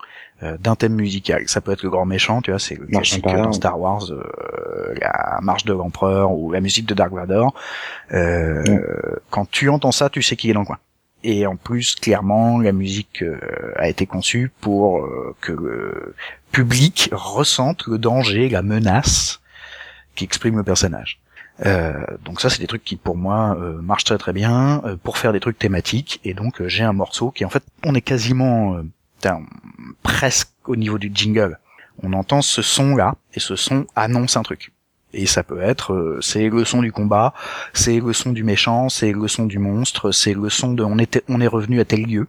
[0.59, 1.43] d'un thème musical.
[1.47, 4.23] Ça peut être le grand méchant, tu vois, c'est le classique dans Star Wars, euh,
[4.99, 7.53] la marche de l'empereur ou la musique de Dark Vador.
[9.29, 10.79] Quand tu entends ça, tu sais qu'il est dans le coin.
[11.25, 13.23] Et en plus, clairement, la musique
[13.77, 15.07] a été conçue pour
[15.39, 16.15] que le
[16.51, 19.39] public ressente le danger, la menace
[20.15, 21.19] qu'exprime le personnage.
[21.65, 24.95] Euh, donc ça, c'est des trucs qui pour moi euh, marchent très très bien euh,
[24.95, 26.19] pour faire des trucs thématiques.
[26.23, 28.77] Et donc j'ai un morceau qui en fait, on est quasiment
[30.01, 31.59] presque au niveau du jingle.
[32.01, 34.71] On entend ce son là et ce son annonce un truc.
[35.13, 37.33] Et ça peut être, c'est le son du combat,
[37.73, 40.97] c'est le son du méchant, c'est le son du monstre, c'est le son de on
[40.97, 42.27] était, on est revenu à tel lieu.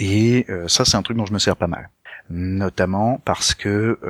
[0.00, 1.90] Et ça, c'est un truc dont je me sers pas mal,
[2.28, 4.00] notamment parce que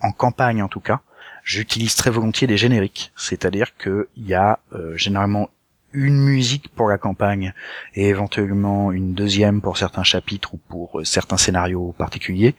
[0.00, 1.00] en campagne en tout cas,
[1.44, 5.50] j'utilise très volontiers des génériques, c'est-à-dire qu'il y a euh, généralement
[5.92, 7.52] une musique pour la campagne
[7.94, 12.54] et éventuellement une deuxième pour certains chapitres ou pour euh, certains scénarios particuliers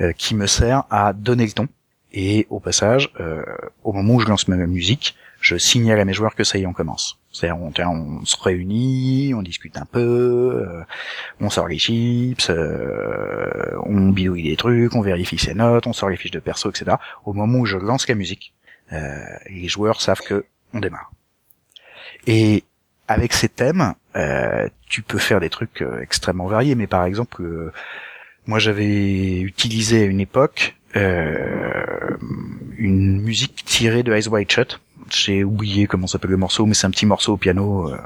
[0.00, 1.68] euh, qui me sert à donner le ton.
[2.12, 3.12] Et au passage,
[3.84, 6.62] au moment où je lance ma musique, je signale à mes joueurs que ça y
[6.62, 7.18] est, on commence.
[7.32, 10.82] C'est-à-dire, on, se réunit, on discute un peu, euh,
[11.40, 16.08] on sort les chips, euh, on bidouille des trucs, on vérifie ses notes, on sort
[16.08, 16.96] les fiches de perso, etc.
[17.24, 18.54] Au moment où je lance la musique,
[18.92, 21.12] euh, les joueurs savent que on démarre.
[22.26, 22.64] Et
[23.08, 23.94] avec ces thèmes,
[24.88, 26.74] tu peux faire des trucs extrêmement variés.
[26.74, 27.42] Mais par exemple,
[28.46, 32.16] moi j'avais utilisé à une époque une
[33.20, 36.90] musique tirée de Ice White Shut j'ai oublié comment s'appelle le morceau, mais c'est un
[36.90, 37.98] petit morceau au piano euh,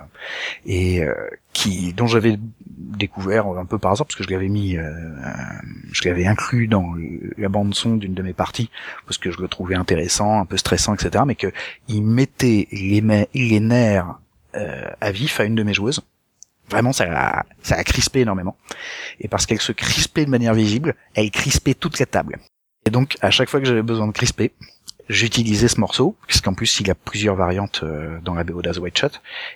[0.66, 1.14] et euh,
[1.52, 4.90] qui dont j'avais découvert un peu par hasard parce que je l'avais mis, euh,
[5.92, 6.94] je l'avais inclus dans
[7.38, 8.70] la bande son d'une de mes parties
[9.06, 11.24] parce que je le trouvais intéressant, un peu stressant, etc.
[11.26, 11.52] Mais que
[11.88, 13.02] il mettait les,
[13.34, 14.18] les nerfs
[14.54, 16.00] à vif à une de mes joueuses.
[16.68, 18.56] Vraiment, ça a, ça a crispé énormément.
[19.20, 22.38] Et parce qu'elle se crispait de manière visible, elle crispait toute la table.
[22.86, 24.52] Et donc, à chaque fois que j'avais besoin de crisper,
[25.08, 28.98] j'utilisais ce morceau, puisqu'en plus il a plusieurs variantes euh, dans la BO d'As White
[28.98, 29.08] Shot,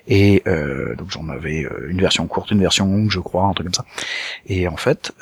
[0.06, 3.52] et euh, donc j'en avais euh, une version courte, une version longue, je crois, un
[3.52, 3.87] truc comme ça.
[4.46, 5.12] Et en fait,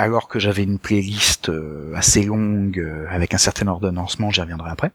[0.00, 1.50] alors que j'avais une playlist
[1.94, 4.92] assez longue avec un certain ordonnancement, j'y reviendrai après,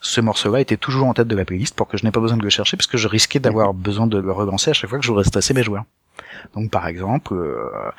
[0.00, 2.36] ce morceau-là était toujours en tête de la playlist pour que je n'ai pas besoin
[2.36, 4.98] de le chercher, parce que je risquais d'avoir besoin de le relancer à chaque fois
[4.98, 5.84] que je voudrais stresser mes joueurs.
[6.54, 7.90] Donc par exemple, euh,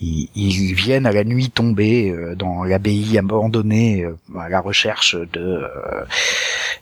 [0.00, 5.62] ils, viennent à la nuit tomber euh, dans l'abbaye abandonnée euh, à la recherche de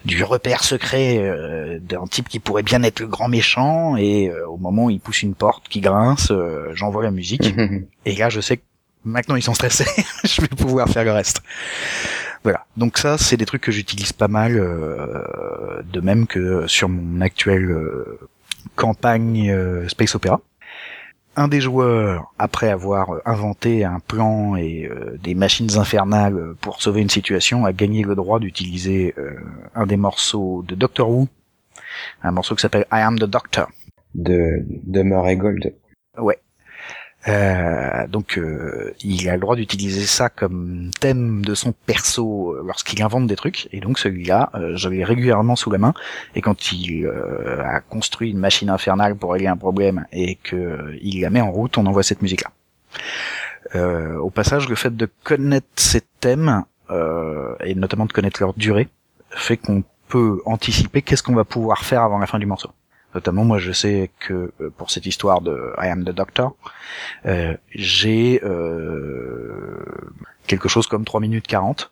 [0.04, 4.84] du repère secret d'un type qui pourrait bien être le grand méchant et au moment
[4.84, 6.32] où il pousse une porte qui grince,
[6.74, 7.52] j'envoie la musique
[8.04, 8.62] et là je sais que
[9.06, 9.86] maintenant ils sont stressés,
[10.24, 11.42] je vais pouvoir faire le reste.
[12.42, 12.66] Voilà.
[12.76, 17.74] Donc ça, c'est des trucs que j'utilise pas mal, de même que sur mon actuelle
[18.76, 19.52] campagne
[19.88, 20.40] Space Opera
[21.36, 27.02] un des joueurs, après avoir inventé un plan et euh, des machines infernales pour sauver
[27.02, 29.34] une situation, a gagné le droit d'utiliser euh,
[29.74, 31.28] un des morceaux de Doctor Who,
[32.22, 33.68] un morceau qui s'appelle I Am the Doctor.
[34.14, 35.74] De, de Murray Gold.
[36.16, 36.38] Ouais.
[37.28, 42.62] Euh, donc euh, il a le droit d'utiliser ça comme thème de son perso euh,
[42.64, 43.68] lorsqu'il invente des trucs.
[43.72, 45.94] Et donc celui-là euh, j'avais régulièrement sous la main.
[46.34, 51.20] Et quand il a construit une machine infernale pour régler un problème et que il
[51.20, 52.50] la met en route on envoie cette musique là
[54.20, 56.64] au passage le fait de connaître ces thèmes
[57.64, 58.88] et notamment de connaître leur durée
[59.30, 62.70] fait qu'on peut anticiper qu'est-ce qu'on va pouvoir faire avant la fin du morceau
[63.16, 66.54] Notamment, moi, je sais que euh, pour cette histoire de I am the Doctor,
[67.24, 69.82] euh, j'ai euh,
[70.46, 71.90] quelque chose comme 3 minutes 40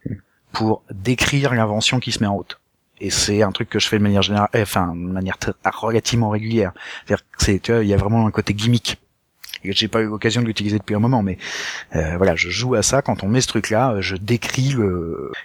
[0.52, 2.60] pour décrire l'invention qui se met en route.
[3.00, 6.72] Et c'est un truc que je fais de manière générale, enfin, de manière relativement régulière.
[7.06, 7.24] C'est-à-dire
[7.62, 8.98] tu vois, il y a vraiment un côté gimmick.
[9.64, 11.38] J'ai pas eu l'occasion de l'utiliser depuis un moment, mais
[11.92, 13.00] voilà, je joue à ça.
[13.00, 14.76] Quand on met ce truc-là, je décris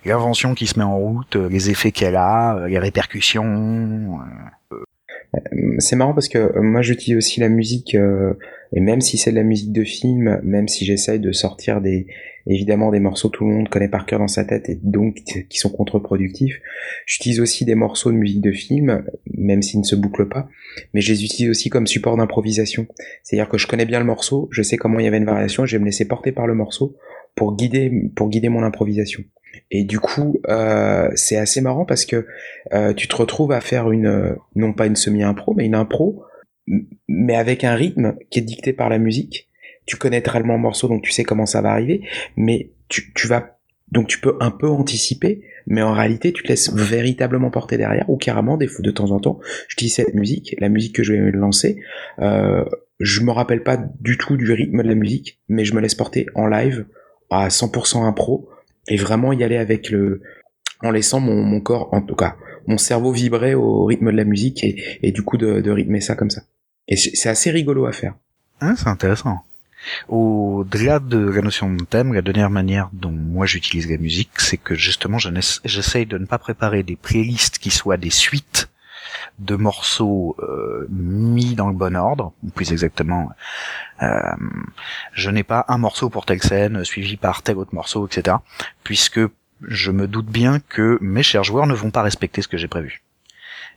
[0.04, 4.20] l'invention qui se met en route, les effets qu'elle a, les répercussions.
[4.74, 4.84] Euh,
[5.78, 8.34] c'est marrant parce que euh, moi j'utilise aussi la musique euh,
[8.74, 12.08] et même si c'est de la musique de film, même si j'essaye de sortir des
[12.48, 15.22] évidemment des morceaux que tout le monde connaît par cœur dans sa tête et donc
[15.50, 16.60] qui sont contre-productifs,
[17.06, 20.50] j'utilise aussi des morceaux de musique de film, même s'ils ne se bouclent pas,
[20.94, 22.88] mais je les utilise aussi comme support d'improvisation.
[23.22, 25.68] C'est-à-dire que je connais bien le morceau, je sais comment il y avait une variation,
[25.68, 26.96] je vais me laisser porter par le morceau
[27.40, 29.24] pour guider pour guider mon improvisation.
[29.72, 32.28] Et du coup, euh, c'est assez marrant parce que
[32.74, 36.22] euh, tu te retrouves à faire une, non pas une semi-impro, mais une impro,
[37.08, 39.48] mais avec un rythme qui est dicté par la musique.
[39.86, 42.02] Tu connais tellement le morceau, donc tu sais comment ça va arriver,
[42.36, 43.58] mais tu, tu vas
[43.94, 48.08] Donc tu peux un peu anticiper, mais en réalité tu te laisses véritablement porter derrière,
[48.10, 51.04] ou carrément des fois de temps en temps, je dis cette musique, la musique que
[51.04, 51.82] je vais lancer,
[52.20, 52.66] euh,
[53.00, 55.96] je me rappelle pas du tout du rythme de la musique, mais je me laisse
[55.96, 56.86] porter en live
[57.30, 58.50] à 100% impro
[58.88, 60.22] et vraiment y aller avec le,
[60.82, 62.36] en laissant mon, mon corps, en tout cas,
[62.68, 66.02] mon cerveau vibrer au rythme de la musique et, et du coup de, de rythmer
[66.02, 66.42] ça comme ça.
[66.88, 68.16] Et c'est assez rigolo à faire.
[68.62, 69.44] Ah, c'est intéressant.
[70.10, 74.58] Au-delà de la notion de thème, la dernière manière dont moi j'utilise la musique, c'est
[74.58, 78.69] que justement j'essaye de ne pas préparer des playlists qui soient des suites
[79.40, 83.30] de morceaux euh, mis dans le bon ordre, ou plus exactement,
[84.02, 84.20] euh,
[85.14, 88.38] je n'ai pas un morceau pour telle scène suivi par tel autre morceau, etc.
[88.84, 89.22] Puisque
[89.62, 92.68] je me doute bien que mes chers joueurs ne vont pas respecter ce que j'ai
[92.68, 93.02] prévu.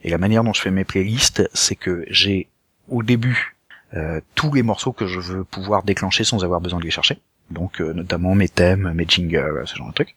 [0.03, 2.49] Et la manière dont je fais mes playlists, c'est que j'ai
[2.89, 3.57] au début
[3.95, 7.19] euh, tous les morceaux que je veux pouvoir déclencher sans avoir besoin de les chercher.
[7.51, 10.17] Donc notamment mes thèmes, mes jingles, ce genre de trucs.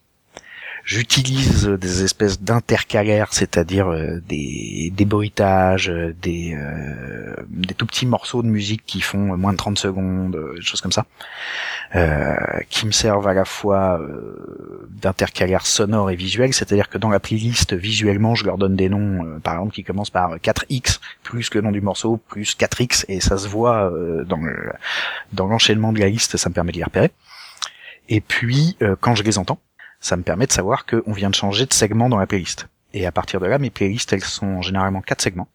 [0.86, 8.06] J'utilise des espèces d'intercalaires, c'est-à-dire euh, des, des bruitages, euh, des, euh, des tout petits
[8.06, 11.04] morceaux de musique qui font moins de 30 secondes, des choses comme ça,
[12.70, 14.00] qui me servent à la fois
[14.90, 19.40] d'intercalaires sonores et visuels, c'est-à-dire que dans la playlist, visuellement, je leur donne des noms,
[19.42, 23.38] par exemple, qui commencent par 4X, plus le nom du morceau, plus 4X, et ça
[23.38, 23.90] se voit
[24.24, 24.40] dans
[25.32, 27.10] dans l'enchaînement de la liste, ça me permet de les repérer.
[28.08, 29.58] Et puis, quand je les entends,
[30.00, 32.68] ça me permet de savoir qu'on vient de changer de segment dans la playlist.
[32.94, 35.48] Et à partir de là, mes playlists, elles sont généralement quatre segments.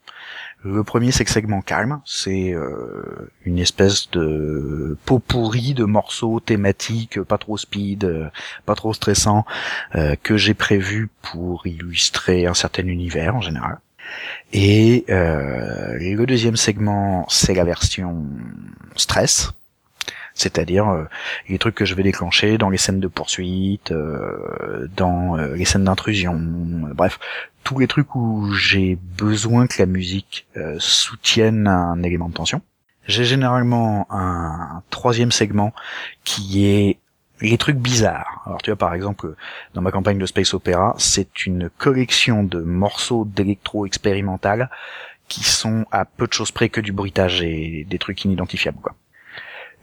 [0.63, 2.01] Le premier, c'est le segment calme.
[2.05, 8.29] C'est euh, une espèce de pot pourri de morceaux thématiques, pas trop speed, euh,
[8.65, 9.45] pas trop stressant,
[9.95, 13.79] euh, que j'ai prévu pour illustrer un certain univers en général.
[14.53, 18.25] Et le deuxième segment, c'est la version
[18.95, 19.53] stress
[20.33, 21.03] c'est-à-dire euh,
[21.49, 25.65] les trucs que je vais déclencher dans les scènes de poursuite, euh, dans euh, les
[25.65, 26.39] scènes d'intrusion,
[26.93, 27.19] bref,
[27.63, 30.47] tous les trucs où j'ai besoin que la musique
[30.79, 32.61] soutienne un élément de tension.
[33.07, 35.73] J'ai généralement un troisième segment
[36.23, 36.97] qui est
[37.39, 38.43] les trucs bizarres.
[38.45, 39.35] Alors tu vois par exemple
[39.73, 44.69] dans ma campagne de Space Opera, c'est une collection de morceaux d'électro expérimental
[45.27, 48.95] qui sont à peu de choses près que du bruitage et des trucs inidentifiables quoi.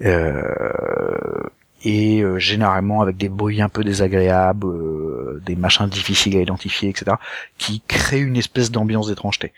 [0.05, 1.49] Euh,
[1.85, 6.91] et euh, généralement avec des bruits un peu désagréables, euh, des machins difficiles à identifier,
[6.91, 7.17] etc.,
[7.57, 9.53] qui créent une espèce d'ambiance d'étrangeté.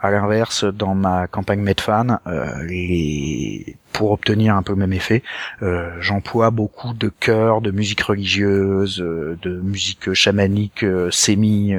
[0.00, 3.76] À l'inverse, dans ma campagne Medfan, euh, les...
[3.92, 5.22] pour obtenir un peu le même effet,
[5.62, 11.74] euh, j'emploie beaucoup de chœurs, de musique religieuse, de musique chamanique, sémi,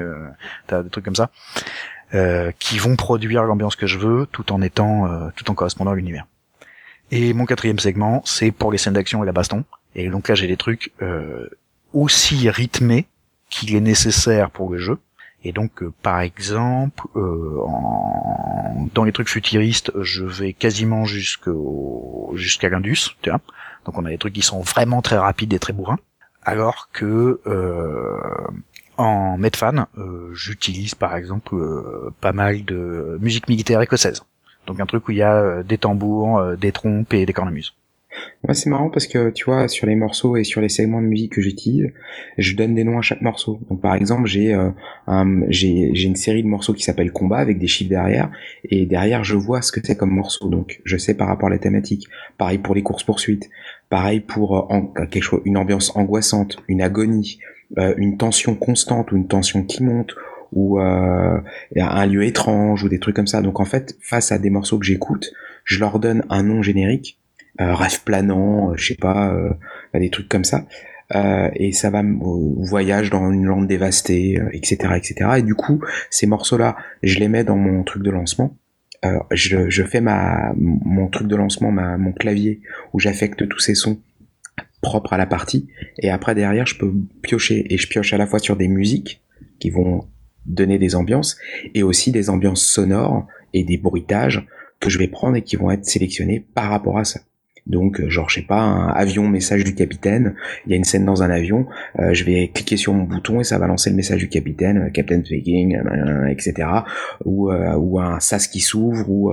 [0.70, 1.32] des trucs comme ça,
[2.60, 6.26] qui vont produire l'ambiance que je veux, tout en étant, tout en correspondant à l'univers.
[7.16, 9.66] Et mon quatrième segment, c'est pour les scènes d'action et la baston.
[9.94, 11.48] Et donc là, j'ai des trucs euh,
[11.94, 13.06] aussi rythmés
[13.52, 14.98] qu'il est nécessaire pour le jeu.
[15.44, 18.88] Et donc, euh, par exemple, euh, en...
[18.96, 23.42] dans les trucs futuristes, je vais quasiment jusqu'au jusqu'à l'Indus, tu vois.
[23.86, 26.00] Donc, on a des trucs qui sont vraiment très rapides et très bourrins.
[26.42, 28.18] Alors que euh,
[28.98, 29.86] en Medfan,
[30.34, 31.56] j'utilise par exemple
[32.22, 34.24] pas mal de musique militaire écossaise.
[34.68, 37.34] Donc un truc où il y a euh, des tambours, euh, des trompes et des
[37.34, 37.74] cornemuses.
[38.48, 41.08] Ouais, c'est marrant parce que tu vois sur les morceaux et sur les segments de
[41.08, 41.92] musique que j'utilise,
[42.38, 43.60] je donne des noms à chaque morceau.
[43.70, 44.70] Donc par exemple, j'ai euh,
[45.50, 48.30] j'ai j'ai une série de morceaux qui s'appelle combat avec des chiffres derrière
[48.70, 50.48] et derrière je vois ce que c'est comme morceau.
[50.48, 52.08] Donc je sais par rapport à la thématique.
[52.38, 53.50] Pareil pour les courses poursuites.
[53.90, 54.68] Pareil pour
[55.10, 57.40] quelque chose une ambiance angoissante, une agonie,
[57.78, 60.16] une tension constante ou une tension qui monte
[60.54, 61.40] ou euh,
[61.76, 63.42] un lieu étrange ou des trucs comme ça.
[63.42, 65.32] Donc en fait, face à des morceaux que j'écoute,
[65.66, 67.20] je leur donne un nom générique,
[67.62, 69.52] euh, rêve planant, euh, je sais pas, euh,
[69.94, 70.66] des trucs comme ça.
[71.16, 75.30] Euh, et ça va voyage dans une lande dévastée, etc., etc.
[75.38, 78.58] Et du coup, ces morceaux-là, je les mets dans mon truc de lancement.
[79.06, 82.62] Euh, je, je, fais ma mon truc de lancement, ma, mon clavier
[82.94, 84.00] où j'affecte tous ces sons
[84.82, 85.68] propres à la partie.
[86.00, 89.22] Et après derrière, je peux piocher et je pioche à la fois sur des musiques
[89.60, 90.08] qui vont
[90.46, 91.38] donner des ambiances
[91.74, 94.46] et aussi des ambiances sonores et des bruitages
[94.80, 97.22] que je vais prendre et qui vont être sélectionnés par rapport à ça.
[97.66, 100.36] Donc, euh, genre, je sais pas, un avion message du capitaine.
[100.66, 101.66] Il y a une scène dans un avion.
[102.00, 104.78] Euh, je vais cliquer sur mon bouton et ça va lancer le message du capitaine,
[104.78, 105.78] euh, Captain speaking,
[106.30, 106.68] etc.
[107.26, 109.32] Ou, ou un sas qui s'ouvre, ou,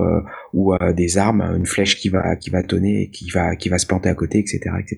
[0.53, 3.85] ou des armes, une flèche qui va qui va tonner, qui va qui va se
[3.85, 4.97] planter à côté, etc., etc.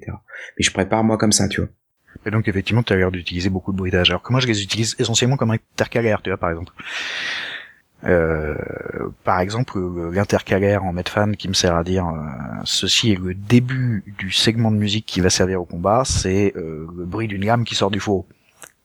[0.57, 1.69] Mais je prépare moi comme ça, tu vois.
[2.25, 4.09] Et donc effectivement, tu as l'air d'utiliser beaucoup de bruitage.
[4.09, 6.73] Alors que moi, je les utilise essentiellement comme intercalaire, tu vois, par exemple.
[8.05, 8.55] Euh,
[9.23, 9.79] par exemple,
[10.11, 12.05] l'intercalaire en Medfan qui me sert à dire
[12.65, 17.05] ceci est le début du segment de musique qui va servir au combat, c'est le
[17.05, 18.25] bruit d'une lame qui sort du four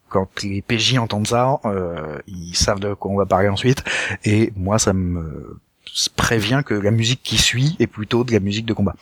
[0.08, 3.84] quand les PJ entendent ça, euh, ils savent de quoi on va parler ensuite.
[4.24, 5.58] Et moi, ça me
[6.16, 8.94] prévient que la musique qui suit est plutôt de la musique de combat.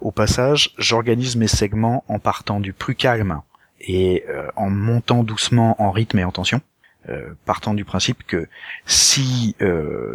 [0.00, 3.40] Au passage, j'organise mes segments en partant du plus calme
[3.80, 6.60] et euh, en montant doucement en rythme et en tension.
[7.08, 8.48] Euh, partant du principe que
[8.86, 9.56] si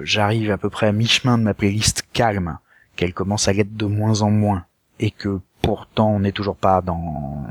[0.03, 2.57] j'arrive à peu près à mi-chemin de ma playlist calme,
[2.95, 4.65] qu'elle commence à l'être de moins en moins,
[4.99, 7.45] et que pourtant on n'est toujours pas dans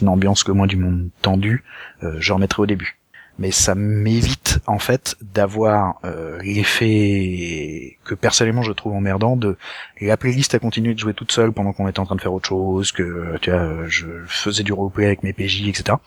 [0.00, 1.64] une ambiance que moins du monde tendu,
[2.02, 2.98] euh, je remettrai au début.
[3.38, 9.56] Mais ça m'évite en fait d'avoir euh, l'effet que personnellement je trouve emmerdant de
[10.00, 12.32] la playlist a continué de jouer toute seule pendant qu'on était en train de faire
[12.32, 15.98] autre chose, que tu vois, je faisais du roleplay avec mes PJ, etc.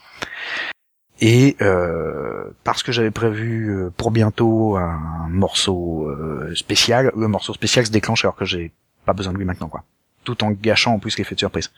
[1.19, 6.09] Et euh, parce que j'avais prévu euh, pour bientôt un morceau
[6.55, 8.71] spécial, le morceau spécial se déclenche alors que j'ai
[9.05, 9.83] pas besoin de lui maintenant quoi
[10.27, 11.71] tout en gâchant en plus l'effet de surprise.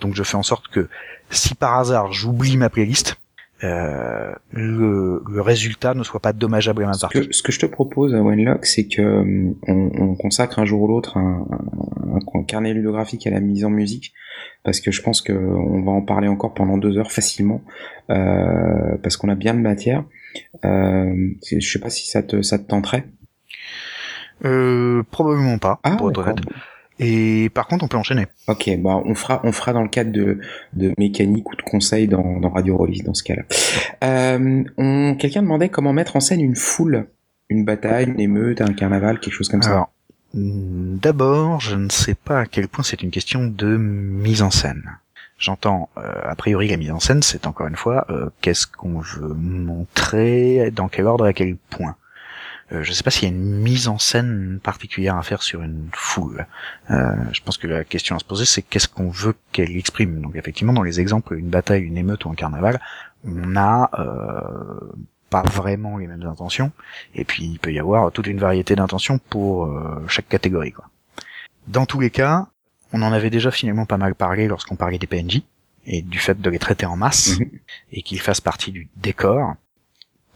[0.00, 0.88] Donc je fais en sorte que
[1.28, 3.16] si par hasard j'oublie ma playlist,
[3.62, 7.10] euh, le, résultat ne soit pas dommageable à ma part.
[7.12, 10.88] Ce que, je te propose à Wenlock, c'est que euh, on, consacre un jour ou
[10.88, 11.46] l'autre un,
[12.46, 14.12] carnet ludographique à la mise en musique,
[14.64, 17.62] parce que je pense qu'on va en parler encore pendant deux heures facilement,
[18.08, 20.04] euh, parce qu'on a bien de matière.
[20.62, 23.04] je sais pas si ça te ça te tenterait.
[24.40, 26.38] probablement pas, ah, pour être honnête.
[27.02, 28.26] Et par contre, on peut enchaîner.
[28.46, 30.38] Ok, bah on fera, on fera dans le cadre de,
[30.74, 33.42] de mécanique ou de conseil dans, dans Radio Release dans ce cas-là.
[34.04, 37.06] Euh, Quelqu'un demandait comment mettre en scène une foule,
[37.48, 39.70] une bataille, une émeute, un carnaval, quelque chose comme ça.
[39.70, 39.90] Alors,
[40.34, 44.98] d'abord, je ne sais pas à quel point c'est une question de mise en scène.
[45.38, 48.98] J'entends, euh, a priori, la mise en scène, c'est encore une fois, euh, qu'est-ce qu'on
[49.00, 51.96] veut montrer, dans quel ordre, à quel point.
[52.72, 55.42] Euh, je ne sais pas s'il y a une mise en scène particulière à faire
[55.42, 56.46] sur une foule.
[56.90, 60.20] Euh, je pense que la question à se poser, c'est qu'est-ce qu'on veut qu'elle exprime.
[60.20, 62.80] Donc effectivement, dans les exemples, une bataille, une émeute ou un carnaval,
[63.24, 64.92] on n'a euh,
[65.30, 66.72] pas vraiment les mêmes intentions.
[67.14, 69.68] Et puis il peut y avoir toute une variété d'intentions pour
[70.08, 70.72] chaque catégorie.
[70.72, 70.86] Quoi.
[71.66, 72.48] Dans tous les cas,
[72.92, 75.42] on en avait déjà finalement pas mal parlé lorsqu'on parlait des PNJ
[75.86, 77.50] et du fait de les traiter en masse mhm.
[77.92, 79.54] et qu'ils fassent partie du décor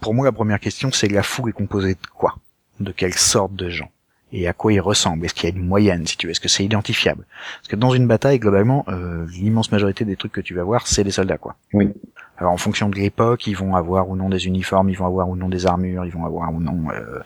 [0.05, 2.35] pour moi, la première question, c'est la foule est composée de quoi?
[2.79, 3.89] De quelle sorte de gens?
[4.31, 5.25] Et à quoi ils ressemblent?
[5.25, 6.31] Est-ce qu'il y a une moyenne, si tu veux?
[6.31, 7.25] Est-ce que c'est identifiable?
[7.57, 10.85] Parce que dans une bataille, globalement, euh, l'immense majorité des trucs que tu vas voir,
[10.85, 11.55] c'est des soldats, quoi.
[11.73, 11.91] Oui.
[12.37, 15.27] Alors en fonction de l'époque, ils vont avoir ou non des uniformes, ils vont avoir
[15.27, 17.21] ou non des armures, ils vont avoir ou non, euh...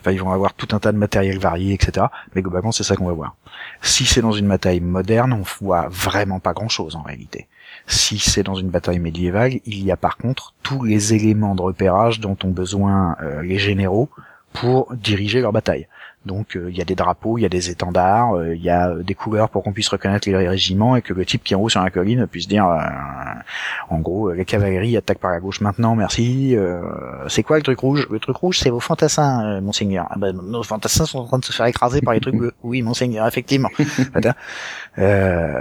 [0.00, 2.06] enfin ils vont avoir tout un tas de matériel varié, etc.
[2.34, 3.34] Mais globalement, c'est ça qu'on va voir.
[3.82, 7.46] Si c'est dans une bataille moderne, on voit vraiment pas grand-chose en réalité.
[7.86, 11.62] Si c'est dans une bataille médiévale, il y a par contre tous les éléments de
[11.62, 14.08] repérage dont ont besoin euh, les généraux
[14.52, 15.86] pour diriger leur bataille.
[16.24, 18.70] Donc euh, il y a des drapeaux, il y a des étendards, euh, il y
[18.70, 21.56] a des couleurs pour qu'on puisse reconnaître les régiments et que le type qui est
[21.56, 22.66] en haut sur la colline puisse dire
[23.88, 26.56] en gros les cavaleries attaquent par la gauche maintenant, merci.
[27.28, 28.08] c'est quoi le truc rouge?
[28.10, 30.08] Le truc rouge c'est vos fantassins, monseigneur.
[30.10, 32.54] Ah ben, nos fantassins sont en train de se faire écraser par les trucs bleus.
[32.64, 33.70] Oui, monseigneur, effectivement.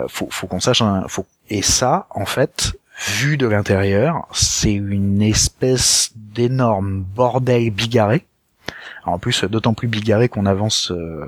[0.07, 6.12] faut, faut qu'on sache, faut et ça, en fait, vu de l'intérieur, c'est une espèce
[6.15, 8.25] d'énorme bordel bigarré.
[9.05, 11.25] en plus, d'autant plus bigarré qu'on avance euh,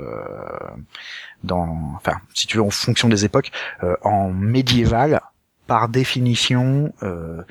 [1.44, 3.52] dans, enfin, si tu veux, en fonction des époques,
[3.84, 5.22] euh, en médiéval,
[5.68, 7.44] par définition, euh,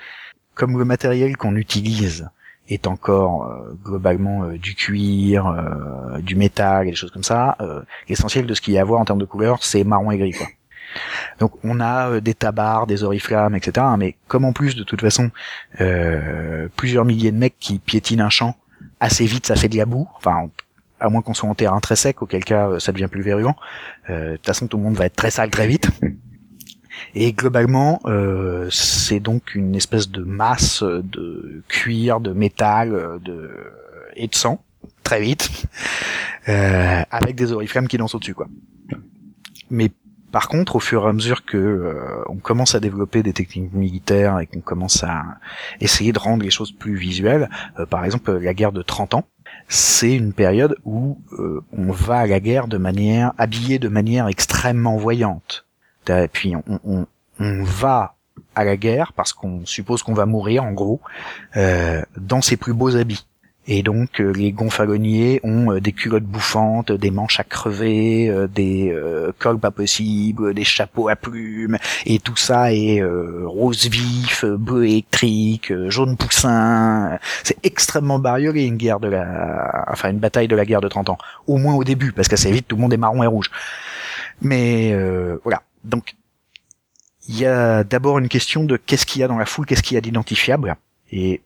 [0.54, 2.28] comme le matériel qu'on utilise
[2.68, 5.54] est encore globalement du cuir,
[6.18, 7.56] du métal et des choses comme ça,
[8.08, 10.18] l'essentiel de ce qu'il y a à voir en termes de couleur, c'est marron et
[10.18, 10.48] gris, quoi.
[11.38, 13.86] Donc on a euh, des tabards, des oriflammes, etc.
[13.98, 15.30] Mais comme en plus de toute façon
[15.80, 18.56] euh, plusieurs milliers de mecs qui piétinent un champ
[19.00, 20.08] assez vite, ça fait de la boue.
[20.16, 20.48] Enfin,
[21.00, 23.56] à moins qu'on soit en terrain très sec, auquel cas euh, ça devient plus verruant.
[24.08, 25.90] de toute façon, tout le monde va être très sale très vite.
[27.14, 28.00] Et globalement,
[28.70, 33.50] c'est donc une espèce de masse de cuir, de métal, de
[34.14, 34.62] et de sang
[35.02, 35.50] très vite,
[36.46, 38.48] avec des oriflammes qui dansent au-dessus, quoi.
[39.70, 39.90] Mais
[40.36, 43.72] par contre, au fur et à mesure que euh, on commence à développer des techniques
[43.72, 45.24] militaires et qu'on commence à
[45.80, 49.24] essayer de rendre les choses plus visuelles, euh, par exemple la guerre de 30 ans,
[49.66, 54.28] c'est une période où euh, on va à la guerre de manière habillé de manière
[54.28, 55.64] extrêmement voyante.
[56.10, 57.06] Et puis on, on,
[57.40, 58.16] on va
[58.54, 61.00] à la guerre parce qu'on suppose qu'on va mourir en gros
[61.54, 63.24] dans ses plus beaux habits.
[63.68, 68.46] Et donc euh, les gonfaloniers ont euh, des culottes bouffantes, des manches à crever, euh,
[68.46, 68.94] des
[69.38, 75.72] cols pas possibles, des chapeaux à plumes, et tout ça est rose vif, bleu électrique,
[75.88, 77.18] jaune poussin.
[77.42, 81.10] C'est extrêmement bariolé une guerre de la, enfin une bataille de la guerre de 30
[81.10, 81.18] ans.
[81.46, 83.50] Au moins au début, parce qu'assez vite tout le monde est marron et rouge.
[84.40, 84.94] Mais
[85.44, 85.62] voilà.
[85.84, 86.14] Donc
[87.28, 89.82] il y a d'abord une question de qu'est-ce qu'il y a dans la foule, qu'est-ce
[89.82, 90.76] qu'il y a d'identifiable.
[91.10, 91.40] Et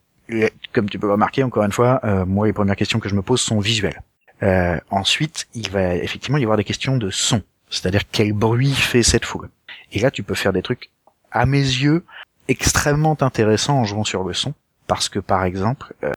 [0.73, 3.23] comme tu peux remarquer, encore une fois, euh, moi, les premières questions que je me
[3.23, 4.03] pose sont visuelles.
[4.43, 9.03] Euh, ensuite, il va effectivement y avoir des questions de son, c'est-à-dire quel bruit fait
[9.03, 9.51] cette foule.
[9.93, 10.91] Et là, tu peux faire des trucs,
[11.31, 12.05] à mes yeux,
[12.49, 14.55] extrêmement intéressants en jouant sur le son,
[14.87, 16.13] parce que par exemple, euh,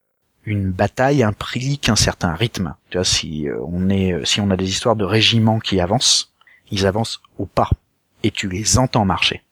[0.45, 2.75] une bataille implique un certain rythme.
[2.89, 6.33] Tu vois, si on est, si on a des histoires de régiments qui avancent,
[6.71, 7.69] ils avancent au pas,
[8.23, 9.43] et tu les entends marcher.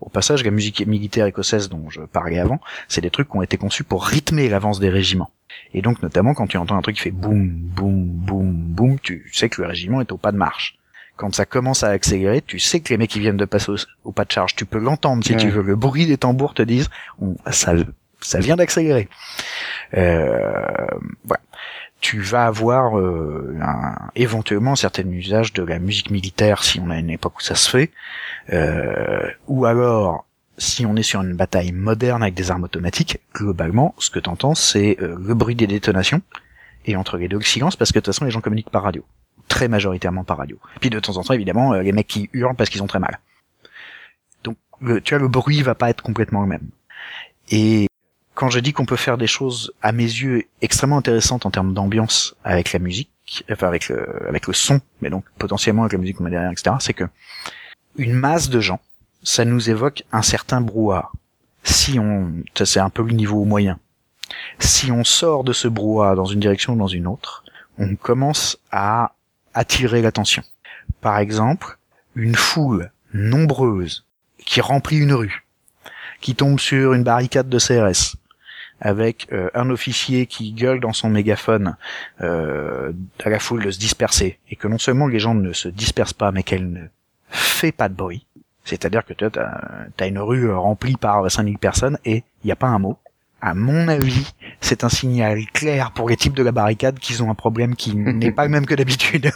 [0.00, 3.42] Au passage, la musique militaire écossaise dont je parlais avant, c'est des trucs qui ont
[3.42, 5.30] été conçus pour rythmer l'avance des régiments.
[5.72, 9.30] Et donc, notamment, quand tu entends un truc qui fait boum, boum, boum, boum, tu
[9.32, 10.78] sais que le régiment est au pas de marche.
[11.16, 13.72] Quand ça commence à accélérer, tu sais que les mecs qui viennent de passer
[14.02, 15.62] au, pas de charge, tu peux l'entendre si tu veux.
[15.62, 16.90] Le bruit des tambours te disent,
[17.50, 17.74] ça,
[18.20, 19.08] ça vient d'accélérer.
[19.96, 20.86] Euh,
[21.24, 21.40] voilà
[22.04, 26.90] tu vas avoir euh, un, éventuellement un certain usage de la musique militaire si on
[26.90, 27.92] a une époque où ça se fait,
[28.52, 30.26] euh, ou alors
[30.58, 34.54] si on est sur une bataille moderne avec des armes automatiques, globalement, ce que t'entends,
[34.54, 36.20] c'est euh, le bruit des détonations,
[36.84, 38.82] et entre les deux le silence, parce que de toute façon les gens communiquent par
[38.82, 39.02] radio,
[39.48, 40.58] très majoritairement par radio.
[40.82, 43.18] Puis de temps en temps, évidemment, les mecs qui hurlent parce qu'ils ont très mal.
[44.42, 44.58] Donc,
[45.04, 46.68] tu vois, le bruit va pas être complètement le même.
[47.50, 47.86] Et
[48.34, 51.72] quand je dis qu'on peut faire des choses à mes yeux extrêmement intéressantes en termes
[51.72, 55.98] d'ambiance avec la musique, enfin avec le, avec le son, mais donc potentiellement avec la
[55.98, 57.04] musique qu'on derrière, etc., c'est que
[57.96, 58.80] une masse de gens,
[59.22, 61.10] ça nous évoque un certain brouhaha.
[61.62, 63.78] Si on, ça c'est un peu le niveau moyen.
[64.58, 67.44] Si on sort de ce brouhaha dans une direction ou dans une autre,
[67.78, 69.12] on commence à
[69.54, 70.42] attirer l'attention.
[71.00, 71.78] Par exemple,
[72.16, 74.04] une foule nombreuse
[74.38, 75.46] qui remplit une rue,
[76.20, 78.16] qui tombe sur une barricade de CRS,
[78.84, 81.76] avec euh, un officier qui gueule dans son mégaphone
[82.20, 82.92] euh,
[83.24, 86.12] à la foule de se disperser, et que non seulement les gens ne se dispersent
[86.12, 86.82] pas, mais qu'elle ne
[87.30, 88.26] fait pas de bruit,
[88.64, 92.68] c'est-à-dire que tu as, une rue remplie par 5000 personnes et il n'y a pas
[92.68, 92.98] un mot.
[93.40, 97.30] À mon avis, c'est un signal clair pour les types de la barricade qu'ils ont
[97.30, 99.32] un problème qui n'est pas le même que d'habitude.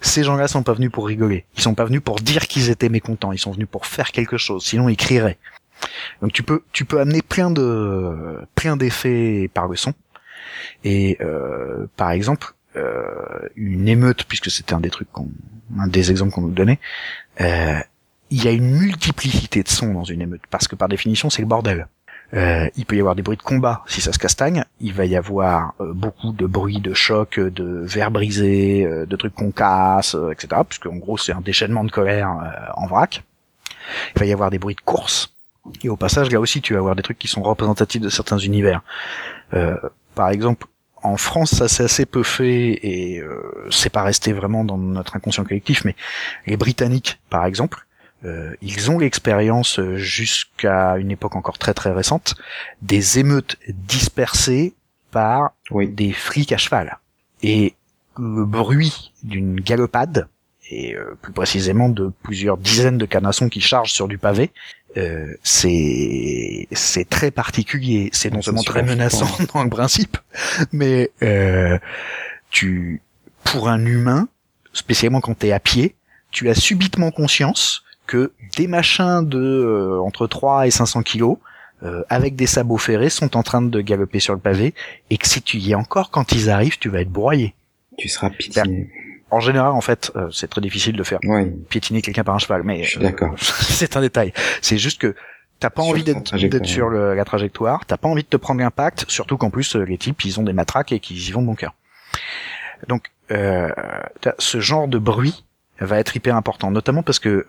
[0.00, 1.44] Ces gens-là sont pas venus pour rigoler.
[1.56, 3.30] Ils sont pas venus pour dire qu'ils étaient mécontents.
[3.32, 4.64] Ils sont venus pour faire quelque chose.
[4.64, 5.38] Sinon, ils crieraient.
[6.20, 9.94] Donc tu peux tu peux amener plein de plein d'effets par le son.
[10.84, 15.28] Et euh, par exemple, euh, une émeute, puisque c'était un des trucs qu'on,
[15.78, 16.78] un des exemples qu'on nous donnait,
[17.40, 17.78] euh,
[18.30, 21.42] il y a une multiplicité de sons dans une émeute, parce que par définition c'est
[21.42, 21.86] le bordel.
[22.34, 24.64] Euh, il peut y avoir des bruits de combat si ça se castagne.
[24.80, 29.16] Il va y avoir euh, beaucoup de bruits de choc, de verres brisés, euh, de
[29.16, 30.62] trucs qu'on casse, etc.
[30.66, 32.30] Puisque en gros c'est un déchaînement de colère
[32.74, 33.22] en vrac.
[34.16, 35.31] Il va y avoir des bruits de course.
[35.82, 38.38] Et au passage, là aussi, tu vas avoir des trucs qui sont représentatifs de certains
[38.38, 38.82] univers.
[39.54, 39.76] Euh,
[40.14, 40.66] par exemple,
[41.02, 45.16] en France, ça s'est assez peu fait et euh, c'est pas resté vraiment dans notre
[45.16, 45.96] inconscient collectif, mais
[46.46, 47.86] les Britanniques, par exemple,
[48.24, 52.36] euh, ils ont l'expérience jusqu'à une époque encore très très récente
[52.80, 54.74] des émeutes dispersées
[55.10, 56.98] par des flics à cheval.
[57.42, 57.74] Et
[58.16, 60.28] le bruit d'une galopade,
[60.70, 64.50] et euh, plus précisément de plusieurs dizaines de canassons qui chargent sur du pavé,
[64.96, 68.10] euh, c'est c'est très particulier.
[68.12, 70.18] C'est non seulement très menaçant dans le principe,
[70.72, 71.78] mais euh,
[72.50, 73.00] tu
[73.44, 74.28] pour un humain,
[74.72, 75.94] spécialement quand t'es à pied,
[76.30, 81.38] tu as subitement conscience que des machins de euh, entre 3 et 500 kilos
[81.82, 84.74] euh, avec des sabots ferrés sont en train de galoper sur le pavé
[85.10, 87.54] et que si tu y es encore quand ils arrivent, tu vas être broyé.
[87.98, 88.88] Tu seras piétiné
[89.32, 91.18] en général, en fait, euh, c'est très difficile de faire
[91.70, 94.34] piétiner quelqu'un par un cheval, mais euh, c'est un détail.
[94.60, 95.16] C'est juste que
[95.58, 99.38] t'as pas envie d'être sur la trajectoire, t'as pas envie de te prendre l'impact, surtout
[99.38, 101.54] qu'en plus euh, les types ils ont des matraques et qu'ils y vont de bon
[101.54, 101.74] cœur.
[102.88, 105.44] Donc ce genre de bruit
[105.78, 107.46] va être hyper important, notamment parce que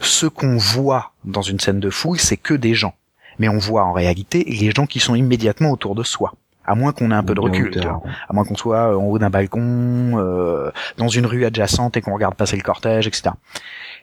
[0.00, 2.94] ce qu'on voit dans une scène de fouille, c'est que des gens,
[3.38, 6.32] mais on voit en réalité les gens qui sont immédiatement autour de soi
[6.66, 9.18] à moins qu'on ait un peu de recul, à moins qu'on soit euh, en haut
[9.18, 13.30] d'un balcon, euh, dans une rue adjacente et qu'on regarde passer le cortège, etc.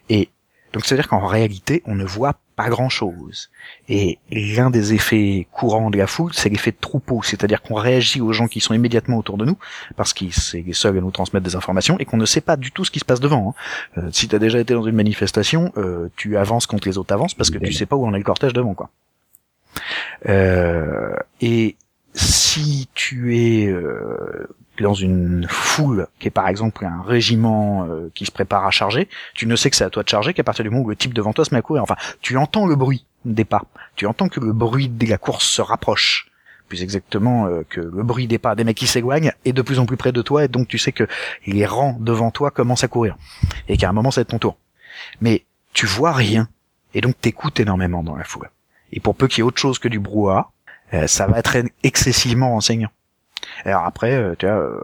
[0.09, 0.29] Et
[0.73, 3.49] donc c'est à dire qu'en réalité, on ne voit pas grand-chose.
[3.89, 8.21] Et l'un des effets courants de la foule, c'est l'effet de troupeau, c'est-à-dire qu'on réagit
[8.21, 9.57] aux gens qui sont immédiatement autour de nous,
[9.95, 12.57] parce qu'ils c'est les seuls à nous transmettre des informations, et qu'on ne sait pas
[12.57, 13.55] du tout ce qui se passe devant.
[13.95, 14.01] Hein.
[14.01, 17.13] Euh, si tu as déjà été dans une manifestation, euh, tu avances quand les autres
[17.13, 18.89] avancent, parce que tu sais pas où en est le cortège devant, quoi.
[20.27, 21.75] Euh, et
[22.13, 24.47] si tu es euh,
[24.79, 29.09] dans une foule qui est par exemple un régiment euh, qui se prépare à charger,
[29.33, 30.95] tu ne sais que c'est à toi de charger qu'à partir du moment où le
[30.95, 31.83] type devant toi se met à courir.
[31.83, 33.63] Enfin, tu entends le bruit des pas,
[33.95, 36.29] tu entends que le bruit de la course se rapproche,
[36.67, 39.79] plus exactement euh, que le bruit des pas des mecs qui s'éloignent est de plus
[39.79, 41.07] en plus près de toi, et donc tu sais que
[41.47, 43.17] les rangs devant toi commencent à courir,
[43.67, 44.57] et qu'à un moment ça va être ton tour.
[45.21, 46.47] Mais tu vois rien,
[46.93, 48.49] et donc t'écoutes énormément dans la foule.
[48.91, 50.51] Et pour peu qu'il y ait autre chose que du brouhaha,
[50.93, 52.91] euh, ça va être excessivement renseignant.
[53.65, 54.79] Alors après, euh, tu vois, euh,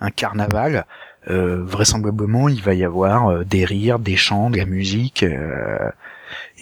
[0.00, 0.86] un, carnaval,
[1.28, 5.22] euh, vraisemblablement, il va y avoir des rires, des chants, de la musique.
[5.22, 5.90] euh,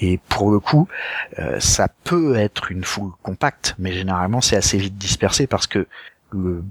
[0.00, 0.88] et pour le coup,
[1.38, 5.86] euh, ça peut être une foule compacte, mais généralement c'est assez vite dispersé parce que
[6.32, 6.64] le-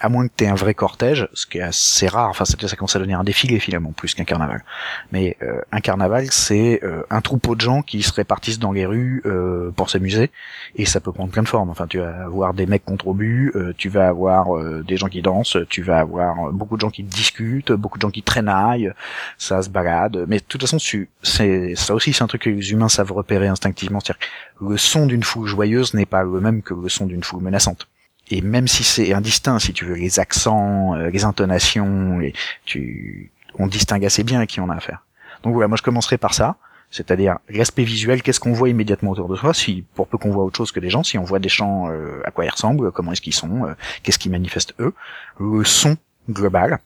[0.00, 2.96] à moins que tu un vrai cortège, ce qui est assez rare, enfin ça, commence
[2.96, 4.64] à devenir un défilé finalement plus qu'un carnaval.
[5.12, 8.86] Mais euh, un carnaval, c'est euh, un troupeau de gens qui se répartissent dans les
[8.86, 10.30] rues euh, pour s'amuser,
[10.76, 11.68] et ça peut prendre plein de formes.
[11.68, 14.48] Enfin, tu vas avoir des mecs contre obus, tu vas avoir
[14.82, 18.10] des gens qui dansent, tu vas avoir beaucoup de gens qui discutent, beaucoup de gens
[18.10, 18.92] qui traînaillent,
[19.36, 20.24] ça se balade.
[20.28, 20.78] Mais de toute façon,
[21.22, 24.00] c'est ça aussi, c'est un truc que les humains savent repérer instinctivement.
[24.00, 24.26] C'est-à-dire
[24.60, 27.86] le son d'une foule joyeuse n'est pas le même que le son d'une foule menaçante.
[28.30, 32.20] Et même si c'est indistinct, si tu veux, les accents, euh, les intonations,
[32.64, 35.04] tu, on distingue assez bien à qui on a affaire.
[35.42, 36.56] Donc voilà, moi je commencerai par ça,
[36.90, 40.44] c'est-à-dire l'aspect visuel, qu'est-ce qu'on voit immédiatement autour de soi, si pour peu qu'on voit
[40.44, 42.90] autre chose que des gens, si on voit des gens, euh, à quoi ils ressemblent,
[42.92, 44.94] comment est-ce qu'ils sont, euh, qu'est-ce qu'ils manifestent eux,
[45.38, 45.96] le son
[46.28, 46.78] global,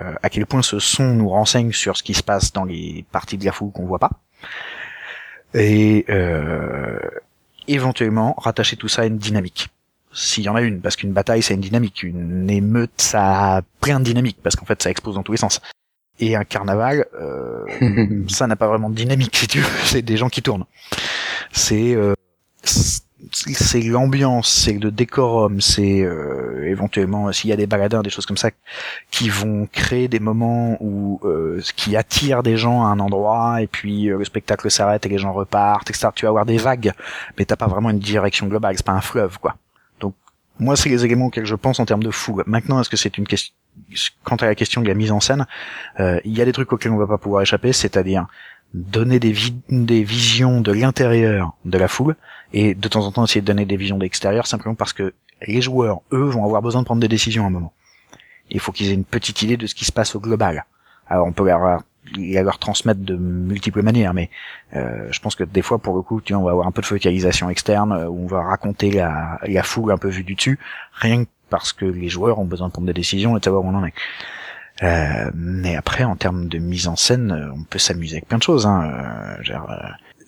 [0.00, 3.04] euh, à quel point ce son nous renseigne sur ce qui se passe dans les
[3.10, 4.10] parties de la foule qu'on voit pas,
[5.54, 6.98] et euh,
[7.68, 9.68] éventuellement rattacher tout ça à une dynamique
[10.12, 13.62] s'il y en a une, parce qu'une bataille c'est une dynamique, une émeute ça a
[13.80, 15.60] plein de dynamique, parce qu'en fait ça explose dans tous les sens.
[16.20, 17.64] Et un carnaval, euh,
[18.28, 20.66] ça n'a pas vraiment de dynamique si tu veux, c'est des gens qui tournent.
[21.52, 22.14] C'est euh,
[23.30, 28.26] c'est l'ambiance, c'est le décorum, c'est euh, éventuellement s'il y a des baladins, des choses
[28.26, 28.50] comme ça
[29.10, 33.66] qui vont créer des moments où euh, qui attirent des gens à un endroit et
[33.66, 36.08] puis euh, le spectacle s'arrête et les gens repartent, etc.
[36.14, 36.92] Tu vas avoir des vagues,
[37.38, 39.56] mais t'as pas vraiment une direction globale, c'est pas un fleuve quoi.
[40.62, 42.44] Moi c'est les éléments auxquels je pense en termes de foule.
[42.46, 43.54] Maintenant est-ce que c'est une question
[44.24, 45.46] quant à la question de la mise en scène,
[45.98, 48.26] euh, il y a des trucs auxquels on va pas pouvoir échapper, c'est-à-dire
[48.74, 49.34] donner des,
[49.68, 52.16] des visions de l'intérieur de la foule
[52.52, 55.14] et de temps en temps essayer de donner des visions de l'extérieur simplement parce que
[55.46, 57.72] les joueurs, eux, vont avoir besoin de prendre des décisions à un moment.
[58.50, 60.64] Il faut qu'ils aient une petite idée de ce qui se passe au global.
[61.06, 61.82] Alors on peut leur,
[62.16, 64.30] la leur transmettre de multiples manières, mais
[64.74, 66.72] euh, je pense que des fois, pour le coup, tu vois, on va avoir un
[66.72, 70.24] peu de focalisation externe euh, où on va raconter la, la foule un peu vue
[70.24, 70.58] du dessus,
[70.94, 73.62] rien que parce que les joueurs ont besoin de prendre des décisions et de savoir
[73.62, 73.92] où on en est.
[74.82, 78.38] Euh, mais après, en termes de mise en scène, euh, on peut s'amuser avec plein
[78.38, 78.66] de choses.
[78.66, 78.90] Hein.
[78.90, 79.70] Euh, genre,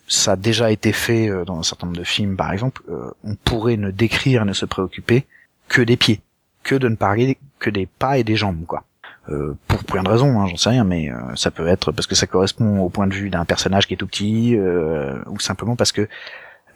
[0.07, 2.83] ça a déjà été fait dans un certain nombre de films, par exemple.
[3.23, 5.25] on pourrait ne décrire ne se préoccuper
[5.67, 6.21] que des pieds,
[6.61, 8.83] que de ne parler que des pas et des jambes, quoi.
[9.29, 12.07] Euh, pour plein de raisons, hein, j'en sais rien, mais euh, ça peut être parce
[12.07, 15.39] que ça correspond au point de vue d'un personnage qui est tout petit, euh, ou
[15.39, 16.07] simplement parce que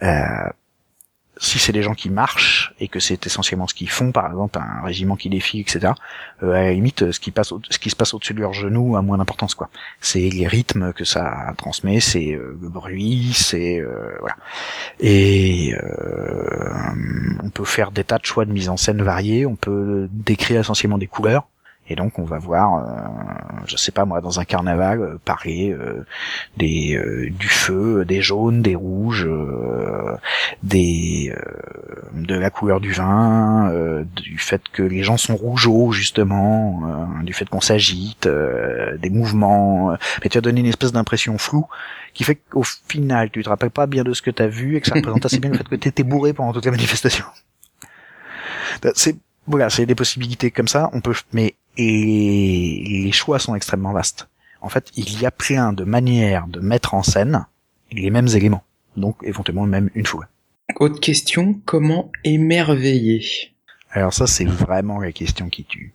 [0.02, 0.50] euh,
[1.38, 4.60] si c'est des gens qui marchent et que c'est essentiellement ce qu'ils font, par exemple
[4.60, 5.94] un régiment qui défile, etc.
[6.42, 8.98] euh, à la limite, ce qui passe, ce qui se passe au-dessus de leurs genoux
[8.98, 9.70] a moins d'importance, quoi.
[10.02, 13.82] C'est les rythmes que ça transmet, c'est le bruit, c'est
[14.20, 14.36] voilà.
[15.00, 15.76] Et
[17.44, 19.46] on peut faire des tas de choix de mise en scène variés.
[19.46, 21.48] On peut décrire essentiellement des couleurs.
[21.90, 25.18] Et donc on va voir, euh, je sais pas moi, dans un carnaval, euh,
[25.48, 26.06] euh,
[26.58, 30.16] des euh, du feu, des jaunes, des rouges, euh,
[30.62, 31.42] des euh,
[32.14, 37.24] de la couleur du vin, euh, du fait que les gens sont rougeaux justement, euh,
[37.24, 39.92] du fait qu'on s'agite, euh, des mouvements.
[39.92, 41.68] euh, mais tu as donné une espèce d'impression floue
[42.14, 44.76] qui fait qu'au final tu te rappelles pas bien de ce que tu as vu
[44.76, 46.72] et que ça représente assez bien le fait que tu étais bourré pendant toute la
[46.72, 47.26] manifestation.
[48.96, 49.18] C'est
[49.50, 50.90] voilà, c'est des possibilités comme ça.
[50.94, 54.28] On peut, mais et les choix sont extrêmement vastes.
[54.62, 57.46] En fait, il y a plein de manières de mettre en scène
[57.92, 58.64] les mêmes éléments,
[58.98, 60.28] donc éventuellement même une foule.
[60.80, 63.26] Autre question, comment émerveiller?
[63.92, 65.94] Alors ça, c'est vraiment la question qui tue.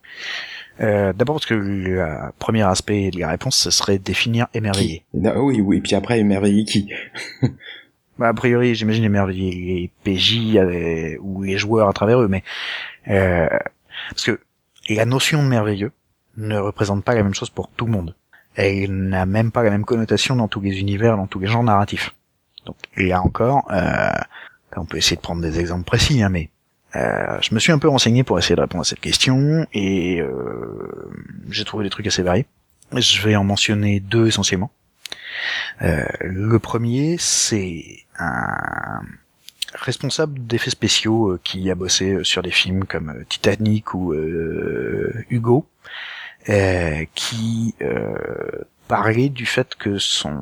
[0.81, 2.05] Euh, D'abord parce que le
[2.39, 5.05] premier aspect de la réponse, ce serait définir émerveiller.
[5.25, 6.91] Ah Oui, oui, et puis après, émerveiller qui?
[8.17, 12.45] Bah, a priori, j'imagine émerveiller les PJ euh, ou les joueurs à travers eux, mais
[13.09, 13.49] euh,
[14.11, 14.39] parce que
[14.89, 15.93] la notion de merveilleux
[16.37, 18.15] ne représente pas la même chose pour tout le monde.
[18.57, 21.63] Elle n'a même pas la même connotation dans tous les univers, dans tous les genres
[21.63, 22.15] narratifs.
[22.67, 24.13] Donc là encore, euh,
[24.77, 26.51] on peut essayer de prendre des exemples précis, hein, mais
[26.97, 30.21] euh, je me suis un peu renseigné pour essayer de répondre à cette question et
[30.21, 31.11] euh,
[31.51, 32.47] j'ai trouvé des trucs assez variés.
[32.95, 34.71] Je vais en mentionner deux essentiellement.
[35.83, 39.01] Euh, le premier, c'est un,
[39.75, 44.15] responsable d'effets spéciaux qui a bossé sur des films comme Titanic ou
[45.31, 45.67] Hugo,
[47.15, 47.75] qui
[48.89, 50.37] parlait du fait que son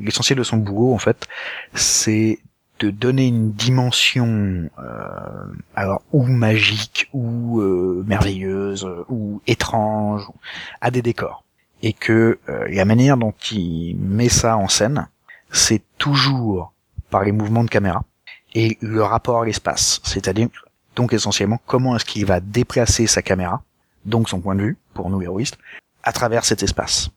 [0.00, 1.26] l'essentiel de son boulot en fait
[1.74, 2.40] c'est
[2.78, 5.44] de donner une dimension euh,
[5.74, 10.28] alors ou magique ou euh, merveilleuse ou étrange
[10.80, 11.44] à des décors.
[11.82, 15.08] Et que euh, la manière dont il met ça en scène
[15.50, 16.72] c'est toujours
[17.10, 18.04] par les mouvements de caméra
[18.58, 20.00] et le rapport à l'espace.
[20.02, 20.48] C'est-à-dire
[20.96, 23.62] donc essentiellement comment est-ce qu'il va déplacer sa caméra
[24.04, 25.58] donc son point de vue pour nous héroïstes
[26.02, 27.10] à travers cet espace.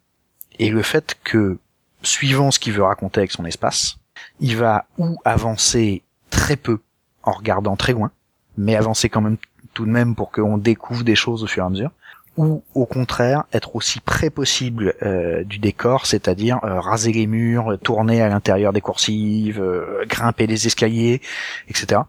[0.59, 1.57] Et le fait que
[2.03, 3.97] suivant ce qu'il veut raconter avec son espace
[4.39, 6.79] il va ou avancer très peu
[7.23, 8.11] en regardant très loin,
[8.55, 9.37] mais avancer quand même
[9.73, 11.91] tout de même pour qu'on découvre des choses au fur et à mesure,
[12.37, 17.77] ou au contraire être aussi près possible euh, du décor, c'est-à-dire euh, raser les murs,
[17.83, 21.21] tourner à l'intérieur des coursives, euh, grimper les escaliers,
[21.67, 22.01] etc.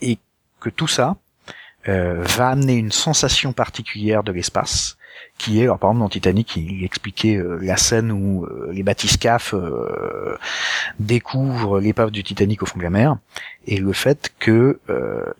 [0.00, 0.18] et
[0.60, 1.16] que tout ça
[1.86, 4.96] va amener une sensation particulière de l'espace
[5.36, 9.54] qui est, alors par exemple dans Titanic, il expliquait la scène où les bathyscaphes
[10.98, 13.18] découvrent l'épave du Titanic au fond de la mer,
[13.66, 14.80] et le fait que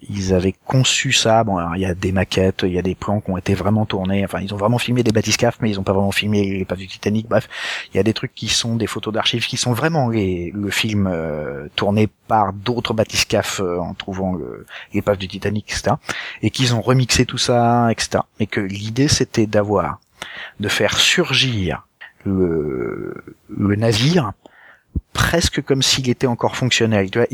[0.08, 1.44] ils avaient conçu ça.
[1.44, 3.86] Bon, il y a des maquettes, il y a des plans qui ont été vraiment
[3.86, 4.24] tournés.
[4.24, 6.88] Enfin, ils ont vraiment filmé des bathyscaphes, mais ils ont pas vraiment filmé l'épave du
[6.88, 7.28] Titanic.
[7.28, 7.48] Bref,
[7.92, 10.70] il y a des trucs qui sont des photos d'archives qui sont vraiment les, le
[10.70, 11.10] film
[11.76, 14.36] tourné par d'autres bathyscaphes en trouvant
[14.92, 15.96] l'épave du Titanic, etc.
[16.42, 18.20] Et qu'ils ont remixé tout ça, etc.
[18.40, 20.00] Et que l'idée c'était d'avoir
[20.60, 21.86] de faire surgir
[22.24, 23.14] le,
[23.48, 24.32] navire
[25.14, 27.10] presque comme s'il était encore fonctionnel.
[27.10, 27.28] Tu vois,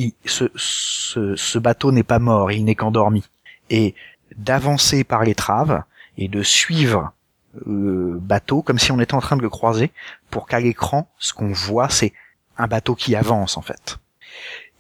[0.55, 3.25] ce, bateau n'est pas mort, il n'est qu'endormi.
[3.71, 3.97] Et
[4.37, 5.83] d'avancer par les traves
[6.17, 7.13] et de suivre
[7.67, 9.91] le bateau comme si on était en train de le croiser
[10.31, 12.13] pour qu'à l'écran, ce qu'on voit, c'est
[12.57, 13.99] un bateau qui avance en fait.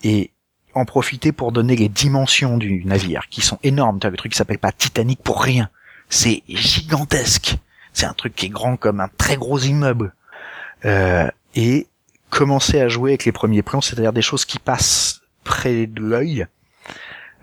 [0.04, 0.30] Et
[0.74, 3.98] en profiter pour donner les dimensions du navire, qui sont énormes.
[3.98, 5.68] Tu vois, le truc qui s'appelle pas Titanic pour rien
[6.10, 7.56] c'est gigantesque.
[7.92, 10.12] C'est un truc qui est grand comme un très gros immeuble.
[10.84, 11.86] Euh, et
[12.30, 16.46] commencer à jouer avec les premiers plans, c'est-à-dire des choses qui passent près de l'œil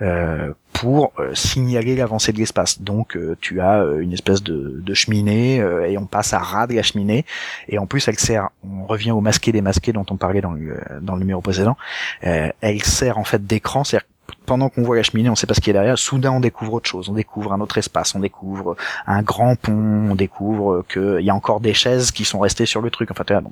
[0.02, 2.82] euh, pour euh, signaler l'avancée de l'espace.
[2.82, 6.84] Donc tu as une espèce de, de cheminée et on passe à ras de la
[6.84, 7.26] cheminée
[7.68, 10.54] et en plus elle sert, on revient au masqué des masqués dont on parlait dans
[10.54, 11.78] le, dans le numéro précédent,
[12.22, 14.08] elle sert en fait d'écran, c'est-à-dire
[14.46, 15.98] pendant qu'on voit la cheminée, on sait pas ce qui est derrière.
[15.98, 17.10] Soudain, on découvre autre chose.
[17.10, 18.16] On découvre un autre espace.
[18.16, 18.76] On découvre
[19.06, 20.10] un grand pont.
[20.10, 23.12] On découvre qu'il y a encore des chaises qui sont restées sur le truc.
[23.12, 23.52] Enfin, bon.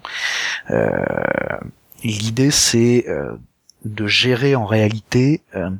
[0.71, 0.89] Euh,
[2.03, 3.35] L'idée, c'est euh,
[3.83, 5.71] de gérer en réalité euh,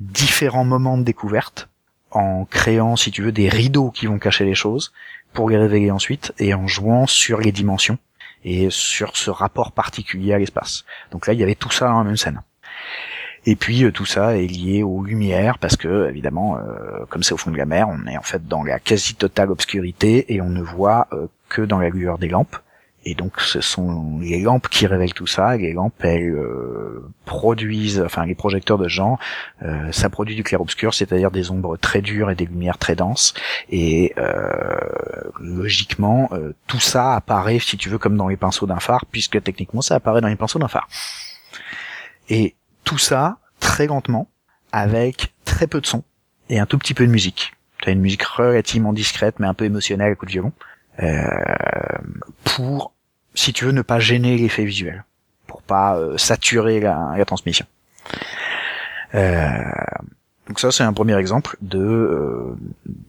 [0.00, 1.68] différents moments de découverte
[2.10, 4.92] en créant, si tu veux, des rideaux qui vont cacher les choses
[5.32, 7.98] pour les révéler ensuite et en jouant sur les dimensions
[8.44, 10.84] et sur ce rapport particulier à l'espace.
[11.12, 12.42] Donc là, il y avait tout ça dans la même scène.
[13.46, 17.32] Et puis euh, tout ça est lié aux lumières parce que évidemment, euh, comme c'est
[17.32, 20.40] au fond de la mer, on est en fait dans la quasi totale obscurité et
[20.40, 22.56] on ne voit euh, que dans la lueur des lampes.
[23.06, 25.56] Et donc ce sont les lampes qui révèlent tout ça.
[25.56, 26.36] Les lampes elles
[27.24, 29.18] produisent, enfin les projecteurs de genre,
[29.90, 33.32] ça produit du clair-obscur, c'est-à-dire des ombres très dures et des lumières très denses.
[33.70, 34.14] Et
[35.40, 36.28] logiquement,
[36.66, 39.94] tout ça apparaît, si tu veux, comme dans les pinceaux d'un phare, puisque techniquement ça
[39.94, 40.86] apparaît dans les pinceaux d'un phare.
[42.28, 42.54] Et
[42.90, 44.28] tout ça très lentement,
[44.72, 46.02] avec très peu de son
[46.48, 47.52] et un tout petit peu de musique.
[47.78, 50.52] Tu as une musique relativement discrète, mais un peu émotionnelle, à coup de violon,
[51.00, 51.22] euh,
[52.42, 52.92] pour,
[53.34, 55.04] si tu veux, ne pas gêner l'effet visuel,
[55.46, 57.64] pour pas euh, saturer la, la transmission.
[59.14, 59.60] Euh,
[60.48, 62.56] donc ça, c'est un premier exemple de euh,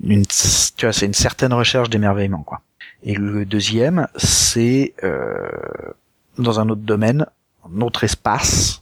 [0.03, 2.61] une, tu vois, c'est une certaine recherche d'émerveillement, quoi.
[3.01, 5.49] Et le deuxième, c'est euh,
[6.37, 7.25] dans un autre domaine,
[7.65, 8.80] un autre espace,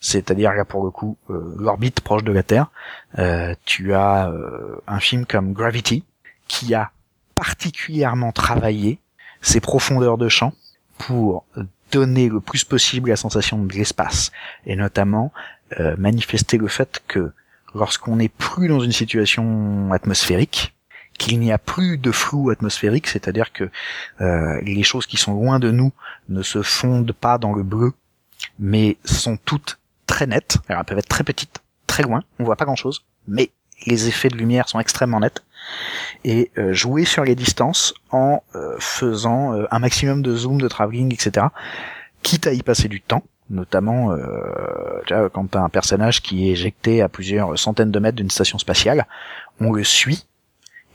[0.00, 2.70] c'est-à-dire là pour le coup euh, l'orbite proche de la Terre.
[3.18, 6.04] Euh, tu as euh, un film comme Gravity
[6.46, 6.92] qui a
[7.34, 8.98] particulièrement travaillé
[9.42, 10.52] ses profondeurs de champ
[10.98, 11.44] pour
[11.92, 14.32] donner le plus possible la sensation de l'espace
[14.66, 15.32] et notamment
[15.96, 17.30] manifester le fait que
[17.74, 20.74] lorsqu'on n'est plus dans une situation atmosphérique,
[21.18, 23.70] qu'il n'y a plus de flou atmosphérique, c'est-à-dire que
[24.18, 25.92] les choses qui sont loin de nous
[26.28, 27.92] ne se fondent pas dans le bleu,
[28.58, 29.78] mais sont toutes
[30.08, 30.58] très nettes.
[30.66, 33.52] elles peuvent être très petites, très loin, on voit pas grand chose, mais
[33.86, 35.44] les effets de lumière sont extrêmement nets.
[36.24, 40.66] Et euh, jouer sur les distances en euh, faisant euh, un maximum de zoom, de
[40.66, 41.46] travelling, etc.
[42.22, 44.14] Quitte à y passer du temps, notamment
[45.06, 48.30] tu vois, quand t'as un personnage qui est éjecté à plusieurs centaines de mètres d'une
[48.30, 49.06] station spatiale,
[49.60, 50.26] on le suit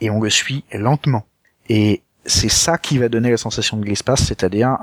[0.00, 1.24] et on le suit lentement.
[1.70, 4.76] Et c'est ça qui va donner la sensation de l'espace, c'est-à-dire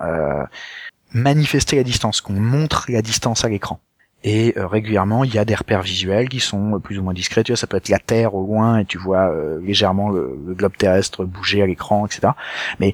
[1.14, 3.80] manifester la distance, qu'on montre la distance à l'écran
[4.24, 7.44] et euh, régulièrement il y a des repères visuels qui sont plus ou moins discrets.
[7.44, 10.76] Tu vois, ça peut être la Terre au loin et tu vois légèrement le, globe
[10.78, 12.34] terrestre bouger à l'écran, etc.
[12.80, 12.94] Mais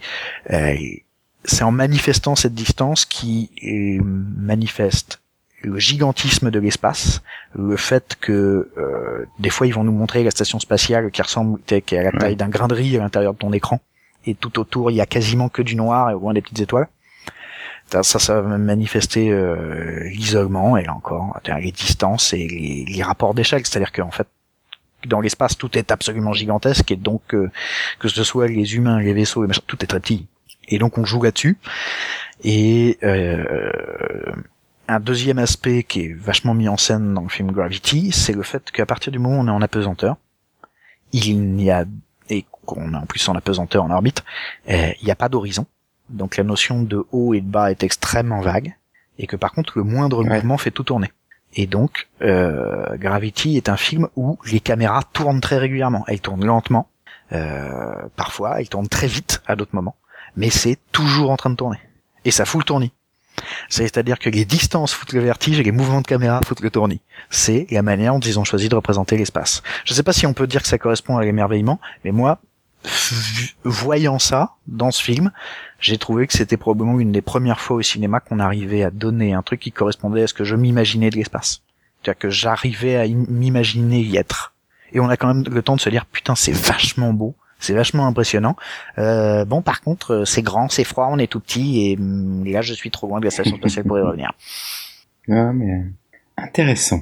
[1.44, 3.50] c'est en manifestant cette distance qui
[4.02, 5.22] manifeste
[5.62, 7.22] le gigantisme de l'espace,
[7.56, 11.60] le fait que euh, des fois ils vont nous montrer la station spatiale qui ressemble
[11.62, 13.80] qui est à la taille d'un grain de riz à l'intérieur de ton écran
[14.26, 16.60] et tout autour il y a quasiment que du noir et au loin des petites
[16.60, 16.88] étoiles.
[17.90, 23.66] Ça, ça, va manifester euh, l'isolement et là encore les distances et les, rapports d'échelle,
[23.66, 24.28] c'est-à-dire qu'en fait
[25.06, 27.50] dans l'espace tout est absolument gigantesque et donc euh,
[28.00, 30.28] que ce soit les humains, les vaisseaux, tout est très petit.
[30.68, 31.58] Et donc on joue là-dessus
[32.44, 33.72] et euh,
[34.88, 38.44] un deuxième aspect qui est vachement mis en scène dans le film Gravity, c'est le
[38.44, 40.18] fait qu'à partir du moment où on est en apesanteur,
[41.14, 41.86] il n'y a
[42.30, 44.24] et qu'on est en plus en apesanteur en orbite,
[44.70, 45.66] euh, il n'y a pas d'horizon.
[46.10, 48.76] Donc la notion de haut et de bas est extrêmement vague,
[49.18, 51.12] et que par contre le moindre mouvement fait tout tourner.
[51.54, 56.04] Et donc euh, Gravity est un film où les caméras tournent très régulièrement.
[56.08, 56.90] Elles tournent lentement,
[57.34, 59.96] euh, parfois, elles tournent très vite à d'autres moments,
[60.36, 61.80] mais c'est toujours en train de tourner.
[62.26, 62.92] Et ça fout le tournis.
[63.70, 67.02] C'est-à-dire que les distances foutent le vertige et les mouvements de caméra foutent le tournis.
[67.30, 69.62] C'est la manière dont ils ont choisi de représenter l'espace.
[69.86, 72.40] Je ne sais pas si on peut dire que ça correspond à l'émerveillement, mais moi,
[73.64, 75.32] voyant ça dans ce film,
[75.80, 79.34] j'ai trouvé que c'était probablement une des premières fois au cinéma qu'on arrivait à donner
[79.34, 81.62] un truc qui correspondait à ce que je m'imaginais de l'espace.
[82.02, 84.54] C'est-à-dire que j'arrivais à m'imaginer y être.
[84.94, 87.74] Et on a quand même le temps de se dire, putain, c'est vachement beau c'est
[87.74, 88.56] vachement impressionnant.
[88.98, 92.46] Euh, bon, par contre, euh, c'est grand, c'est froid, on est tout petit, et, mm,
[92.46, 94.32] là, je suis trop loin de la station spatiale pour y revenir.
[95.30, 95.84] Ah, mais
[96.38, 97.02] intéressant.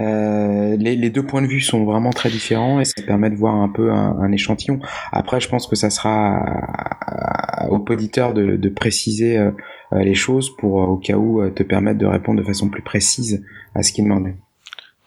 [0.00, 3.54] Euh, les, deux points de vue sont vraiment très différents et ça permet de voir
[3.54, 4.80] un peu un, échantillon.
[5.12, 9.50] Après, je pense que ça sera au poditeur de, de préciser euh,
[9.92, 13.82] les choses pour, au cas où, te permettre de répondre de façon plus précise à
[13.82, 14.36] ce qu'il demandait.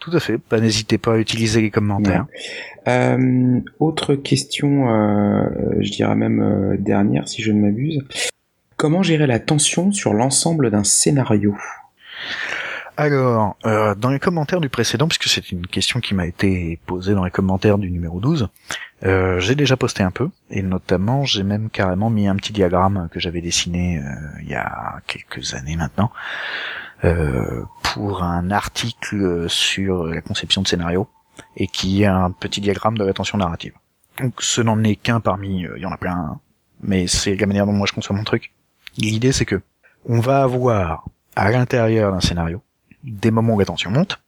[0.05, 0.39] Tout à fait.
[0.51, 2.27] Bah, n'hésitez pas à utiliser les commentaires.
[2.87, 5.47] Euh, autre question, euh,
[5.79, 8.03] je dirais même euh, dernière si je ne m'abuse.
[8.77, 11.57] Comment gérer la tension sur l'ensemble d'un scénario?
[12.97, 17.25] Alors, dans les commentaires du précédent, puisque c'est une question qui m'a été posée dans
[17.25, 18.49] les commentaires du numéro 12,
[19.01, 23.19] j'ai déjà posté un peu, et notamment j'ai même carrément mis un petit diagramme que
[23.19, 24.01] j'avais dessiné
[24.41, 26.11] il y a quelques années maintenant,
[27.05, 31.07] euh, pour un article sur la conception de scénario
[31.55, 33.73] et qui est un petit diagramme de rétention narrative.
[34.19, 36.39] Donc ce n'en est qu'un parmi, euh, il y en a plein, hein.
[36.81, 38.53] mais c'est la manière dont moi je conçois mon truc.
[38.97, 39.61] L'idée c'est que
[40.05, 42.63] on va avoir à l'intérieur d'un scénario
[43.05, 44.19] des moments où la tension monte,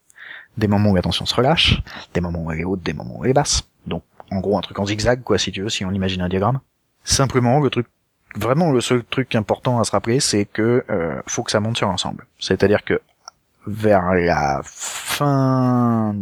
[0.57, 1.81] des moments où la tension se relâche,
[2.13, 3.67] des moments où elle est haute, des moments où elle est basse.
[3.85, 6.29] Donc en gros un truc en zigzag quoi si tu veux, si on imagine un
[6.29, 6.59] diagramme.
[7.03, 7.87] Simplement le truc
[8.35, 11.77] vraiment le seul truc important à se rappeler, c'est que euh, faut que ça monte
[11.77, 12.25] sur l'ensemble.
[12.39, 13.01] C'est-à-dire que
[13.65, 16.15] vers la fin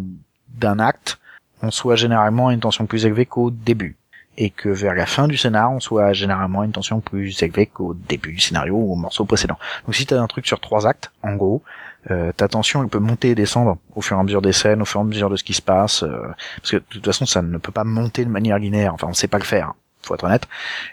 [0.49, 1.19] d'un acte,
[1.61, 3.97] on soit généralement à une tension plus élevée qu'au début.
[4.37, 7.67] Et que vers la fin du scénar, on soit généralement à une tension plus élevée
[7.67, 9.57] qu'au début du scénario ou au morceau précédent.
[9.85, 11.63] Donc si t'as un truc sur trois actes, en gros,
[12.11, 14.81] euh, ta tension elle peut monter et descendre au fur et à mesure des scènes,
[14.81, 16.27] au fur et à mesure de ce qui se passe, euh,
[16.57, 19.13] parce que de toute façon ça ne peut pas monter de manière linéaire, enfin on
[19.13, 20.47] sait pas le faire, faut être honnête.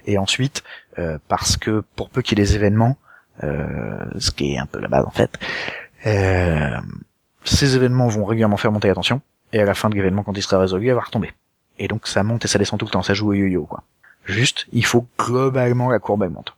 [0.07, 0.63] Et ensuite,
[0.99, 2.97] euh, parce que pour peu qu'il y ait des événements,
[3.45, 5.39] euh, ce qui est un peu la base en fait,
[7.45, 9.21] ces événements vont régulièrement faire monter la tension,
[9.53, 11.33] et à la fin de l'événement, quand il sera résolu, elle va retomber.
[11.79, 13.83] Et donc ça monte et ça descend tout le temps, ça joue au yo-yo quoi.
[14.25, 16.55] Juste, il faut globalement la courbe monte.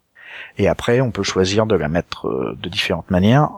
[0.59, 3.51] Et après, on peut choisir de la mettre de différentes manières.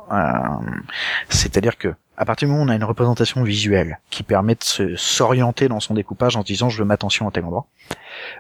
[1.29, 4.97] C'est-à-dire que à partir du moment où on a une représentation visuelle qui permet de
[4.97, 7.67] s'orienter dans son découpage en disant je veux ma tension à tel endroit,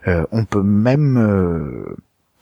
[0.07, 1.95] on peut même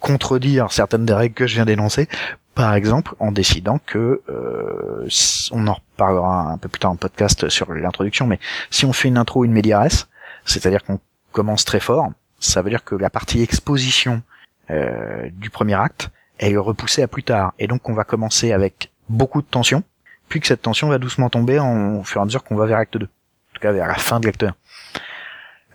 [0.04, 2.08] contredire certaines des règles que je viens d'énoncer,
[2.54, 5.08] par exemple en décidant que, euh,
[5.50, 8.38] on en reparlera un peu plus tard en podcast sur l'introduction, mais
[8.70, 10.08] si on fait une intro, une médiaresse,
[10.44, 11.00] c'est-à-dire qu'on
[11.32, 14.22] commence très fort, ça veut dire que la partie exposition
[14.70, 18.90] euh, du premier acte est repoussée à plus tard, et donc on va commencer avec
[19.08, 19.82] beaucoup de tension,
[20.28, 22.66] puis que cette tension va doucement tomber en, au fur et à mesure qu'on va
[22.66, 23.08] vers l'acte 2, en
[23.54, 24.54] tout cas vers la fin de l'acte 1.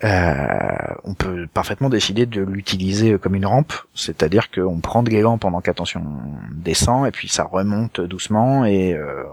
[0.06, 5.38] Euh, on peut parfaitement décider de l'utiliser comme une rampe, c'est-à-dire qu'on prend de l'élan
[5.38, 6.02] pendant que la tension
[6.52, 9.24] descend et puis ça remonte doucement et euh,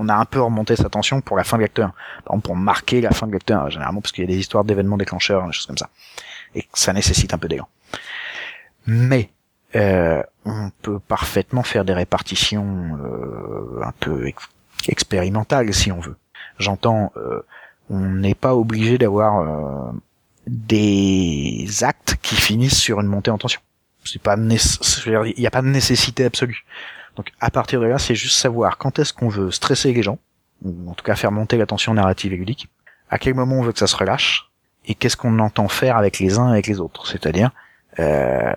[0.00, 1.92] on, a un peu remonté sa tension pour la fin de l'acteur.
[2.24, 4.64] Par exemple pour marquer la fin de l'acteur, généralement parce qu'il y a des histoires
[4.64, 5.90] d'événements déclencheurs, des choses comme ça,
[6.56, 7.68] et ça nécessite un peu d'élan.
[8.86, 9.30] Mais
[9.74, 12.98] euh, on peut parfaitement faire des répartitions
[13.82, 14.30] un peu
[14.88, 16.16] expérimentales si on veut.
[16.58, 17.12] J'entends,
[17.90, 19.92] on n'est pas obligé d'avoir
[20.46, 23.60] des actes qui finissent sur une montée en tension.
[24.04, 26.64] C'est pas il n'y a pas de nécessité absolue.
[27.16, 30.18] Donc à partir de là, c'est juste savoir quand est-ce qu'on veut stresser les gens
[30.62, 32.68] ou en tout cas faire monter la tension narrative et ludique,
[33.10, 34.50] à quel moment on veut que ça se relâche,
[34.86, 37.06] et qu'est-ce qu'on entend faire avec les uns et avec les autres.
[37.06, 37.50] C'est-à-dire,
[37.98, 38.52] euh,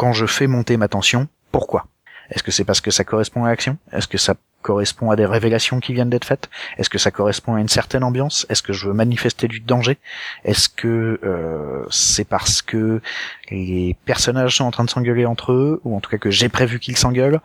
[0.00, 1.86] quand je fais monter ma tension, pourquoi?
[2.30, 3.76] Est-ce que c'est parce que ça correspond à l'action?
[3.92, 6.48] Est-ce que ça correspond à des révélations qui viennent d'être faites?
[6.78, 8.46] Est-ce que ça correspond à une certaine ambiance?
[8.48, 9.98] Est-ce que je veux manifester du danger?
[10.46, 13.02] Est-ce que euh, c'est parce que
[13.50, 16.48] les personnages sont en train de s'engueuler entre eux, ou en tout cas que j'ai
[16.48, 17.42] prévu qu'ils s'engueulent?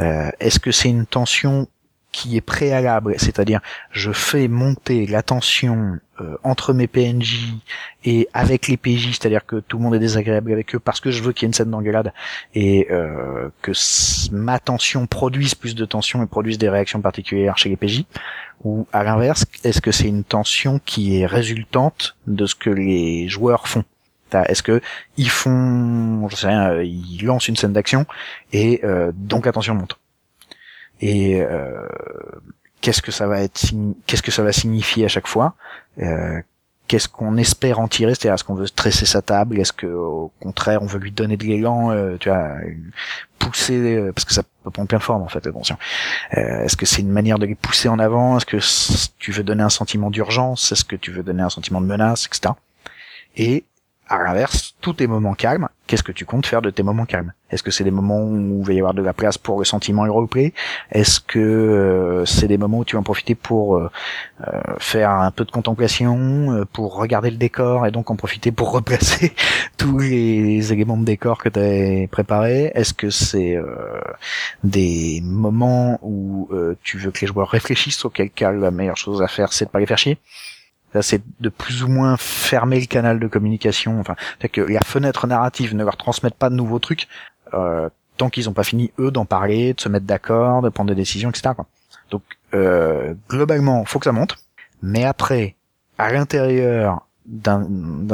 [0.00, 1.68] Euh, Est-ce que c'est une tension
[2.12, 3.60] qui est préalable, c'est-à-dire
[3.90, 7.54] je fais monter la tension euh, entre mes PNJ
[8.04, 11.10] et avec les PJ, c'est-à-dire que tout le monde est désagréable avec eux parce que
[11.10, 12.12] je veux qu'il y ait une scène d'engueulade
[12.54, 13.72] et euh, que
[14.30, 18.04] ma tension produise plus de tension et produise des réactions particulières chez les PJ,
[18.62, 23.26] ou à l'inverse, est-ce que c'est une tension qui est résultante de ce que les
[23.26, 23.84] joueurs font?
[24.32, 24.80] Est-ce que
[25.18, 28.06] ils font, je sais rien, euh, ils lancent une scène d'action
[28.52, 28.82] et
[29.14, 29.98] donc la tension monte?
[31.02, 31.86] Et euh,
[32.80, 33.60] qu'est-ce que ça va être
[34.06, 35.54] qu'est-ce que ça va signifier à chaque fois?
[35.98, 36.40] Euh,
[36.88, 38.14] qu'est-ce qu'on espère en tirer?
[38.14, 39.58] C'est-à-dire est-ce qu'on veut stresser sa table?
[39.60, 42.54] Est-ce que au contraire on veut lui donner de l'élan euh, tu vois
[43.38, 45.76] pousser euh, parce que ça peut prendre plein de en fait attention.
[46.36, 48.38] Euh, est-ce que c'est une manière de les pousser en avant?
[48.38, 50.70] Est-ce que tu veux donner un sentiment d'urgence?
[50.70, 52.54] Est-ce que tu veux donner un sentiment de menace etc
[53.36, 53.64] et
[54.08, 57.32] à l'inverse, tous tes moments calmes, qu'est-ce que tu comptes faire de tes moments calmes?
[57.50, 59.64] Est-ce que c'est des moments où il va y avoir de la place pour le
[59.64, 60.52] sentiment roleplay
[60.90, 63.90] Est-ce que euh, c'est des moments où tu vas en profiter pour euh,
[64.46, 68.72] euh, faire un peu de contemplation, pour regarder le décor et donc en profiter pour
[68.72, 69.34] replacer
[69.78, 72.72] tous les éléments de décor que tu as préparés?
[72.74, 73.58] Est-ce que c'est
[74.64, 76.50] des moments où
[76.82, 79.70] tu veux que les joueurs réfléchissent auquel cas la meilleure chose à faire c'est de
[79.70, 80.18] pas les faire chier?
[81.00, 83.98] C'est de plus ou moins fermer le canal de communication.
[84.00, 87.08] Enfin, c'est que la fenêtre narrative ne leur transmette pas de nouveaux trucs
[87.54, 90.90] euh, tant qu'ils n'ont pas fini eux d'en parler, de se mettre d'accord, de prendre
[90.90, 91.54] des décisions, etc.
[92.10, 92.22] Donc
[92.54, 94.36] euh, globalement, faut que ça monte.
[94.82, 95.56] Mais après,
[95.98, 97.66] à l'intérieur d'un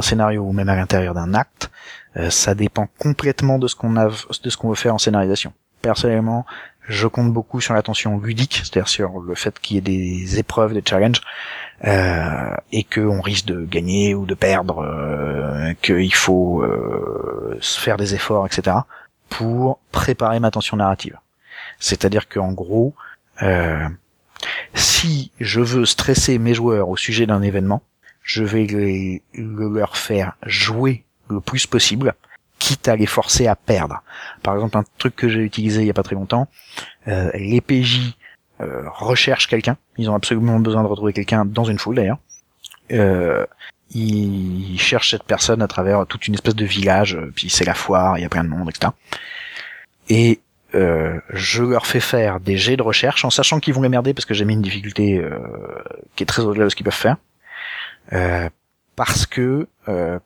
[0.02, 1.70] scénario ou même à l'intérieur d'un acte,
[2.16, 5.52] euh, ça dépend complètement de ce qu'on a, de ce qu'on veut faire en scénarisation.
[5.82, 6.44] Personnellement,
[6.88, 10.72] je compte beaucoup sur l'attention ludique, c'est-à-dire sur le fait qu'il y ait des épreuves,
[10.72, 11.20] des challenges,
[11.84, 18.14] euh, et qu'on risque de gagner ou de perdre, euh, qu'il faut euh, faire des
[18.14, 18.78] efforts, etc.,
[19.28, 21.18] pour préparer ma tension narrative.
[21.78, 22.94] C'est-à-dire qu'en gros,
[23.42, 23.86] euh,
[24.72, 27.82] si je veux stresser mes joueurs au sujet d'un événement,
[28.22, 32.14] je vais les, leur faire jouer le plus possible,
[32.58, 34.02] quitte à les forcer à perdre.
[34.42, 36.48] Par exemple, un truc que j'ai utilisé il y a pas très longtemps,
[37.06, 38.16] euh, les PJ
[38.60, 39.76] euh, recherchent quelqu'un.
[39.96, 42.18] Ils ont absolument besoin de retrouver quelqu'un dans une foule d'ailleurs.
[42.92, 43.46] Euh,
[43.94, 47.72] ils cherchent cette personne à travers toute une espèce de village, euh, puis c'est la
[47.72, 48.92] foire, il y a plein de monde, etc.
[50.10, 50.40] Et
[50.74, 54.12] euh, je leur fais faire des jets de recherche en sachant qu'ils vont les merder
[54.12, 55.22] parce que j'ai mis une difficulté
[56.16, 57.16] qui est très au-delà de ce qu'ils peuvent faire.
[58.96, 59.66] Parce que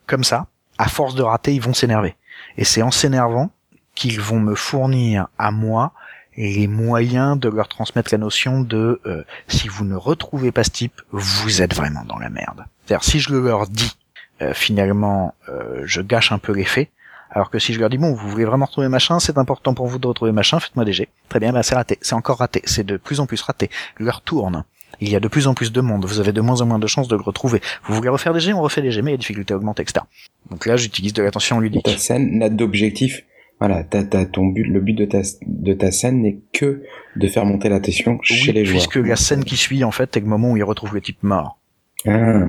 [0.06, 0.46] comme ça,
[0.78, 2.16] à force de rater, ils vont s'énerver.
[2.58, 3.50] Et c'est en s'énervant
[3.94, 5.92] qu'ils vont me fournir à moi
[6.36, 10.70] les moyens de leur transmettre la notion de euh, si vous ne retrouvez pas ce
[10.70, 12.64] type, vous êtes vraiment dans la merde.
[12.86, 13.96] C'est-à-dire si je leur dis
[14.40, 16.90] euh, finalement euh, je gâche un peu l'effet,
[17.30, 19.86] alors que si je leur dis bon vous voulez vraiment retrouver machin, c'est important pour
[19.86, 21.08] vous de retrouver machin, faites-moi des.
[21.28, 23.70] Très bien, bah c'est raté, c'est encore raté, c'est de plus en plus raté.
[23.98, 24.64] Leur tourne.
[25.00, 26.78] Il y a de plus en plus de monde, vous avez de moins en moins
[26.78, 27.60] de chances de le retrouver.
[27.84, 30.04] Vous voulez refaire des jets, on refait des jets, mais les difficultés augmentent, etc.
[30.50, 31.84] Donc là, j'utilise de l'attention ludique.
[31.84, 33.24] Ta scène n'a d'objectif
[33.62, 36.82] voilà, ton but, le but de ta, de ta scène n'est que
[37.14, 38.88] de faire monter la tension chez les joueurs.
[38.88, 41.22] Puisque la scène qui suit, en fait, est le moment où il retrouve le type
[41.22, 41.60] mort.
[42.04, 42.40] Ah,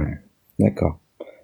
[0.58, 0.98] d'accord.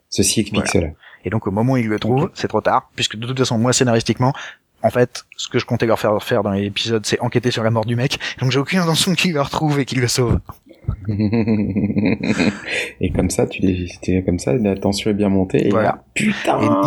[0.10, 0.88] Ceci explique cela.
[1.24, 3.60] Et donc, au moment où il le trouve, c'est trop tard, puisque de toute façon,
[3.60, 4.34] moi, scénaristiquement,
[4.82, 7.70] en fait, ce que je comptais leur faire faire dans l'épisode, c'est enquêter sur la
[7.70, 8.18] mort du mec.
[8.42, 10.40] Donc, j'ai aucune intention qu'il le retrouve et qu'il le sauve.
[13.02, 15.68] et comme ça, tu les, comme ça, la tension est bien montée.
[15.68, 16.04] Et voilà.
[16.14, 16.82] putain.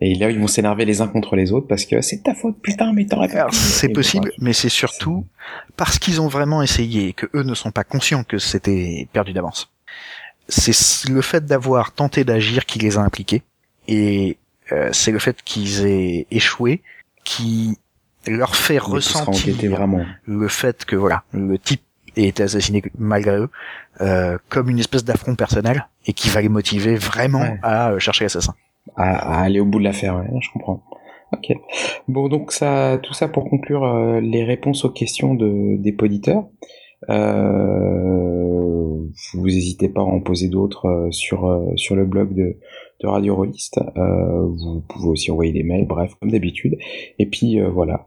[0.00, 2.56] Et, là, ils vont s'énerver les uns contre les autres parce que c'est ta faute,
[2.60, 3.48] putain, mais t'aurais pas.
[3.52, 5.26] C'est possible, mais c'est surtout
[5.76, 9.32] parce qu'ils ont vraiment essayé et que eux ne sont pas conscients que c'était perdu
[9.32, 9.70] d'avance.
[10.48, 13.42] C'est le fait d'avoir tenté d'agir qui les a impliqués
[13.88, 14.38] et
[14.72, 16.82] euh, c'est le fait qu'ils aient échoué
[17.24, 17.78] qui
[18.26, 20.04] leur fait ressentir vraiment.
[20.26, 21.82] le fait que voilà le type
[22.16, 23.50] et été assassiné malgré eux,
[24.00, 28.24] euh, comme une espèce d'affront personnel et qui va les motiver vraiment à euh, chercher
[28.24, 28.54] l'assassin.
[28.96, 30.82] À, aller au bout de l'affaire, ouais, je comprends.
[31.32, 31.56] Ok.
[32.08, 36.44] Bon, donc ça, tout ça pour conclure euh, les réponses aux questions de, des poditeurs.
[37.08, 38.52] Euh,
[39.34, 42.58] vous n'hésitez pas à en poser d'autres sur sur le blog de,
[43.06, 43.80] Radio Rolliste.
[43.96, 46.78] vous pouvez aussi envoyer des mails, bref, comme d'habitude.
[47.18, 48.06] Et puis voilà,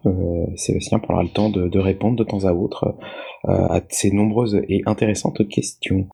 [0.56, 2.96] Sébastien prendra le temps de, répondre de temps à autre
[3.44, 6.08] à ces nombreuses et intéressantes questions.